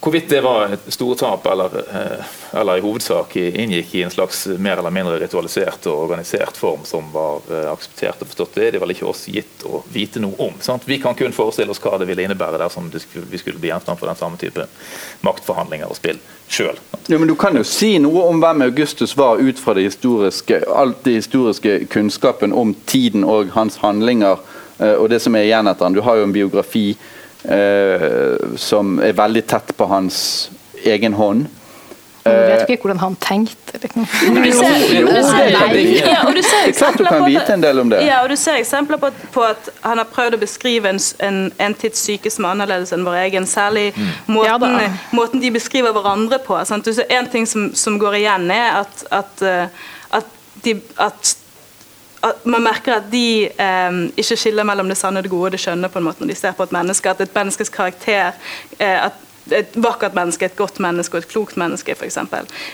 [0.00, 1.64] hvorvidt det var et stortap eller,
[1.94, 2.24] eh,
[2.60, 7.10] eller, i hovedsak inngikk i en slags mer eller mindre ritualisert og organisert form som
[7.12, 10.38] var eh, akseptert og forstått, det er det vel ikke oss gitt å vite noe
[10.40, 10.56] om.
[10.64, 10.88] Sant?
[10.88, 14.08] Vi kan kun forestille oss hva det ville innebære dersom vi skulle bli gjenstand for
[14.08, 14.66] den samme type
[15.26, 16.80] maktforhandlinger og spill sjøl.
[17.06, 21.04] Ja, du kan jo si noe om hvem Augustus var ut fra det historiske, alt
[21.04, 24.40] det historiske kunnskapen om tiden og hans handlinger
[24.80, 25.92] og det som er igjen etter han.
[25.92, 26.94] Du har jo en biografi
[27.44, 30.50] eh, som er veldig tett på hans
[30.84, 31.46] egen hånd.
[32.20, 33.78] Du vet ikke hvordan han tenkte.
[33.80, 34.66] Liksom.
[34.92, 35.84] Jo, det kan vi.
[35.98, 38.02] Ja, og du ser er eksempler på at- vite en del om det.
[38.04, 41.00] Ja, og du ser eksempler på at, på at han har prøvd å beskrive en,
[41.26, 43.46] en, en tids syke som er annerledes enn vår egen.
[43.48, 43.86] Særlig
[44.28, 46.58] måten, ja, måten de beskriver hverandre på.
[46.68, 46.84] Sant?
[46.84, 49.66] Du ser En ting som, som går igjen, er at, at, eh,
[50.20, 50.26] at,
[50.62, 51.36] de, at
[52.44, 55.62] man merker at de eh, ikke skiller mellom det sanne og det gode og det
[55.62, 57.10] skjønne på en måte når de ser på et menneske.
[57.10, 58.32] At et menneskes karakter
[58.78, 62.18] eh, at et vakkert menneske, et godt menneske og et klokt menneske, f.eks.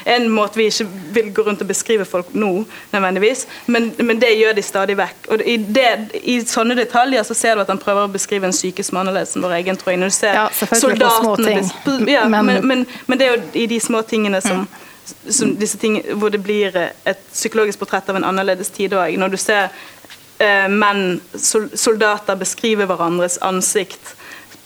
[0.07, 4.35] En måte vi ikke vil gå rundt og beskrive folk nå, nødvendigvis, men, men det
[4.39, 5.29] gjør de stadig vekk.
[5.31, 5.87] Og i, det,
[6.25, 9.07] I sånne detaljer så ser du at han prøver å beskrive en syke som er
[9.07, 10.03] annerledes enn vår egen, tror jeg.
[10.03, 10.49] Når du ser Ja,
[11.41, 12.11] ting.
[12.11, 14.86] Ja, men, Men- men, det er jo i de små tingene som, disse
[15.81, 19.17] ting, hvor det blir eh, et psykologisk portrett av en annerledes tid òg.
[19.19, 19.69] Når du ser
[20.39, 24.17] eh, menn, sol, soldater, beskrive hverandres ansikt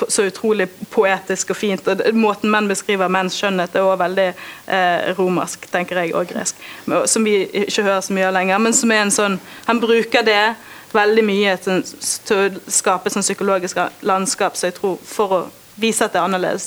[0.09, 1.89] så utrolig poetisk og fint.
[1.89, 6.59] og Måten menn beskriver menns skjønnhet er også veldig eh, romersk, tenker jeg, og gresk.
[7.07, 8.63] Som vi ikke hører så mye av lenger.
[8.65, 10.55] Men som er en sånn Han bruker det
[10.93, 11.83] veldig mye til,
[12.27, 15.41] til å skape sånn psykologisk landskap, så jeg tror for å
[15.81, 16.67] vise at det er annerledes.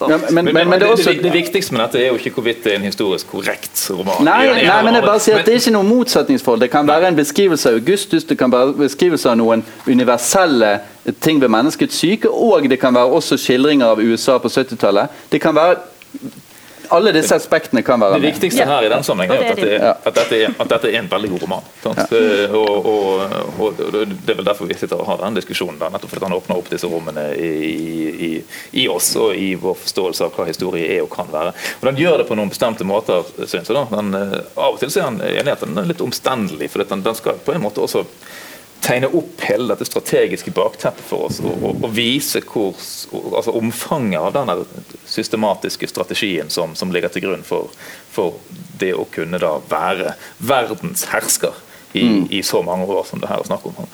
[0.00, 2.64] Ja, men, men, men, det også det, det viktigste med dette er jo ikke hvorvidt
[2.64, 4.20] det er en historisk korrekt roman.
[4.26, 6.60] Nei, nei, men jeg bare sier at det er ikke noe motsetningsforhold.
[6.66, 10.74] Det kan være en beskrivelse av Augustus, det kan være en beskrivelse av noen universelle
[11.24, 15.24] ting ved menneskets syke, og det kan være også skildringer av USA på 70-tallet.
[15.32, 15.80] Det kan være
[16.94, 20.14] Alle disse aspektene kan være Det viktigste her i den sammenheng er at, dette at,
[20.16, 21.70] dette er, at dette er en veldig god roman.
[21.86, 25.78] Eh, Og, og, og, og Det er vel derfor vi sitter og har denne diskusjonen.
[25.80, 27.50] Da, nettopp fordi han åpner opp disse rommene i,
[28.28, 28.30] i,
[28.82, 31.52] i oss og i vår forståelse av hva historie er og kan være.
[31.80, 33.76] Og Den gjør det på noen bestemte måter, synes jeg.
[33.76, 33.86] da.
[33.96, 36.70] Den, eh, av og til så er han enig i at den er litt omstendelig,
[36.72, 38.04] for den, den skal på en måte også
[38.84, 42.76] tegne opp hele dette strategiske bakteppet for oss og, og, og vise hvor,
[43.32, 44.56] altså omfanget av denne
[45.08, 47.72] systematiske strategien som, som ligger til grunn for,
[48.12, 48.38] for
[48.78, 51.56] det å kunne da være verdens hersker
[51.96, 52.06] i,
[52.38, 53.86] i så mange år som det her er snakk om.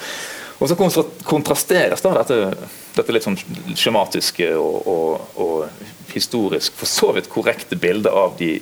[0.63, 3.39] Og så kontra kontrasteres da dette, dette litt sånn
[3.79, 8.57] skjematiske og, og, og historisk for så vidt korrekte bildet av de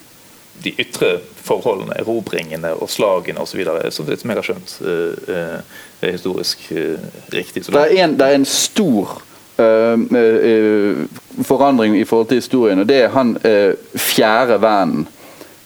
[0.64, 3.64] de ytre forholdene, erobringene og slagene osv.
[3.90, 6.98] Som jeg har skjønt, eh, eh, er historisk eh,
[7.32, 7.64] riktig.
[7.66, 9.22] Det er en, det er en stor
[9.58, 11.06] øh, øh,
[11.42, 15.08] forandring i forhold til historien, og det er han øh, fjerde vennen.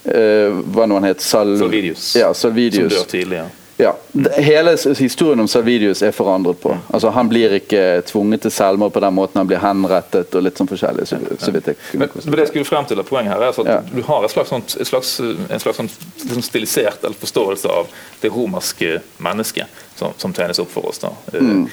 [0.05, 1.23] hva nå han het?
[1.25, 3.39] Sal Salvidius, Ja, som dør tidlig.
[3.39, 3.47] Ja.
[3.77, 3.97] Ja,
[4.39, 6.77] Hele historien om Salvidius er forandret på.
[6.95, 10.61] Altså Han blir ikke tvunget til selvmord på den måten, han blir henrettet og litt
[10.61, 11.07] sånn forskjellig.
[11.11, 13.65] Så, så vidt jeg Men, men det skulle frem til at poenget her er altså
[13.67, 13.81] at Ja.
[13.91, 17.91] Du har et slags, sånt, et slags, en slags sånt, liksom stilisert eller forståelse av
[18.23, 21.03] det romerske mennesket som, som tegnes opp for oss.
[21.03, 21.11] da.
[21.33, 21.67] Eh, Mm.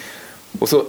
[0.59, 0.81] Og så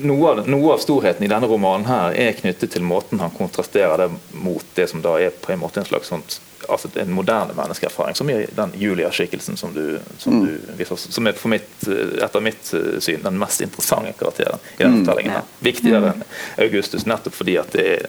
[0.00, 4.04] noe av, noe av storheten i denne romanen her er knyttet til måten han kontrasterer
[4.04, 7.54] det mot det som da er på en måte en slags sånt, altså en moderne
[7.56, 10.46] menneskeerfaring, som er den Julia-skikkelsen som du, som Mm.
[10.46, 11.88] du viser, som er mitt,
[12.22, 15.04] etter mitt eh, syn den mest interessante karakteren i denne Mm.
[15.06, 15.32] fortellingen.
[15.32, 15.42] her.
[15.60, 16.22] Viktigere enn
[16.58, 18.06] Augustus, nettopp fordi at det er,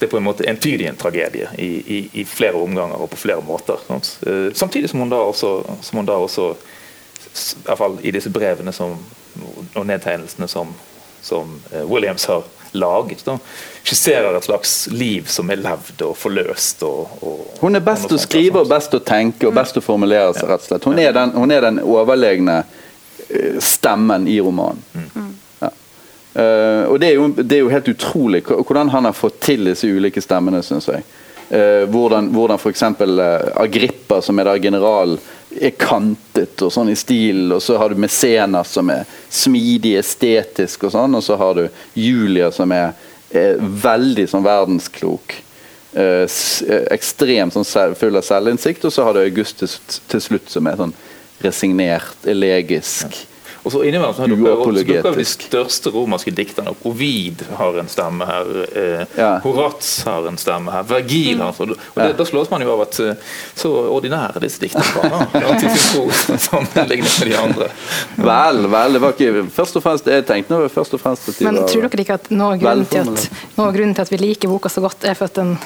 [0.00, 3.16] det er på en måte entydig en tragedie i, i, i flere omganger og på
[3.16, 3.78] flere måter.
[3.86, 4.18] sant?
[4.26, 8.30] Eh, Samtidig som hun da også, som hun da også i hvert fall i disse
[8.30, 8.96] brevene som,
[9.74, 10.74] og nedtegnelsene som,
[11.22, 12.42] som eh, Williams har
[12.72, 13.38] laget, da,
[13.82, 16.82] skisserer et slags liv som er levd og forløst.
[16.88, 18.74] Og, og, Hun er best og å skrive og sant?
[18.76, 20.88] best å tenke og best å formulere seg, rett og slett.
[20.90, 22.58] Hun er den, hun er den overlegne
[23.28, 24.82] eh, stemmen i romanen.
[25.60, 25.72] Ja.
[26.34, 29.70] Eh, og det er, jo, det er jo helt utrolig hvordan han har fått til
[29.70, 31.06] disse ulike stemmene, syns jeg.
[31.48, 32.82] Eh, hvordan, hvordan f.eks.
[33.00, 35.16] Uh, Agrippa, som er da general,
[35.60, 40.88] er kantet og sånn i stilen, og så har du Mesenas, som er smidig, estetisk
[40.88, 41.64] og sånn, og så har du
[41.98, 42.94] Julia, som er,
[43.30, 45.36] er veldig sånn verdensklok.
[45.92, 49.78] Eh, eh, ekstremt sånn full av selvinnsikt, og så har du Augustus
[50.10, 50.94] til slutt som er sånn
[51.44, 53.14] resignert, elegisk.
[53.68, 56.86] Og så innimellom så dukker så de største romerske dikterne opp.
[56.88, 58.52] Ovid har en stemme her.
[58.72, 59.30] Eh, Ja.
[59.44, 60.86] Horaz har en stemme her.
[60.88, 64.62] Vergil har en og det, Da slås man jo av at eh, så ordinære disse
[64.62, 65.26] dikterne var.
[66.48, 67.68] Sammenlignet med de andre.
[68.16, 71.38] Vel, vel, det var ikke først og fremst Jeg tenkte nå først og fremst at
[71.38, 73.28] de Men var tror dere ikke at noe av grunnen til at,
[73.58, 75.58] noe vi liker boka så godt, er for at den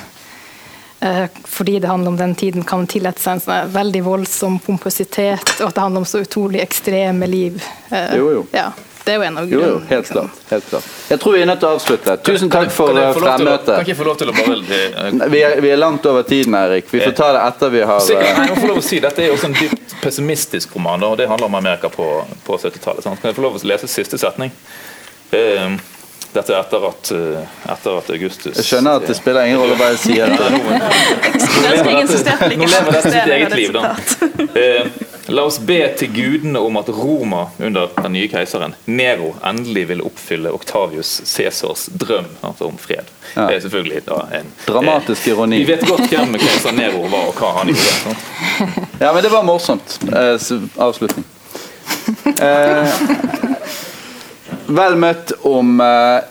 [1.48, 5.68] fordi det handler om den tiden, kan tillate seg en sånn veldig voldsom pompositet, og
[5.72, 7.62] at det handler om så utrolig ekstreme liv.
[7.90, 8.42] Eh, Jo, jo.
[8.54, 8.68] Ja,
[9.04, 9.88] det er jo en av Jo, jo, grunnene.
[9.90, 10.30] helt klart.
[10.52, 10.84] Helt klart.
[11.08, 12.16] Jeg tror vi er nødt til å avslutte.
[12.22, 14.58] Tusen takk for Kan jeg eh, å- Kan ikke få lov til å bare
[15.24, 16.86] eh, Vi er, vi er langt over tiden, Erik.
[16.92, 19.22] Vi får ta det etter vi har eh, jeg må få lov å si, Dette
[19.24, 22.06] er jo også en dypt pessimistisk roman, og det handler om Amerika på,
[22.46, 23.02] på 70-tallet.
[23.02, 23.20] sant?
[23.20, 24.50] Kan jeg få lov å lese siste setning?
[25.32, 25.74] Eh,
[26.32, 29.76] dette er etter at, eh, etter at Augustus Jeg skjønner at det spiller ingen rolle
[29.76, 30.32] hva jeg sier.
[30.32, 30.38] Nå,
[31.62, 33.94] lever dette, sitt eget liv, da.
[34.62, 34.86] Eh,
[35.32, 40.02] la oss be til gudene om at Roma under den nye keiseren, Nero, endelig vil
[40.04, 43.08] oppfylle Octavius Cæsars drøm altså om fred.
[43.34, 43.46] Ja.
[43.46, 45.62] Det er selvfølgelig da en Dramatisk eh, ironi.
[45.62, 47.94] Vi vet godt hvem keiser Nero var, og hva han gjorde.
[48.02, 48.20] sant?
[49.00, 49.98] Ja, men det var morsomt.
[50.08, 50.52] Eh,
[50.88, 51.28] avslutning.
[52.42, 53.51] Eh,
[54.76, 56.22] vel møtt om eh,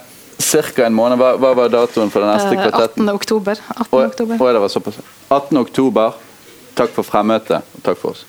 [0.42, 0.86] ca.
[0.86, 1.18] en måned.
[1.22, 3.08] Hva, hva var datoen for den neste Eh, kvartetten?
[3.08, 3.16] 18.
[3.16, 3.62] oktober.
[3.78, 3.88] 18.
[3.92, 4.42] Og, oktober.
[4.42, 5.00] og det var såpass.
[5.30, 5.58] 18.
[5.62, 6.20] oktober.
[6.76, 8.26] Takk for fremmøtet, og takk for oss.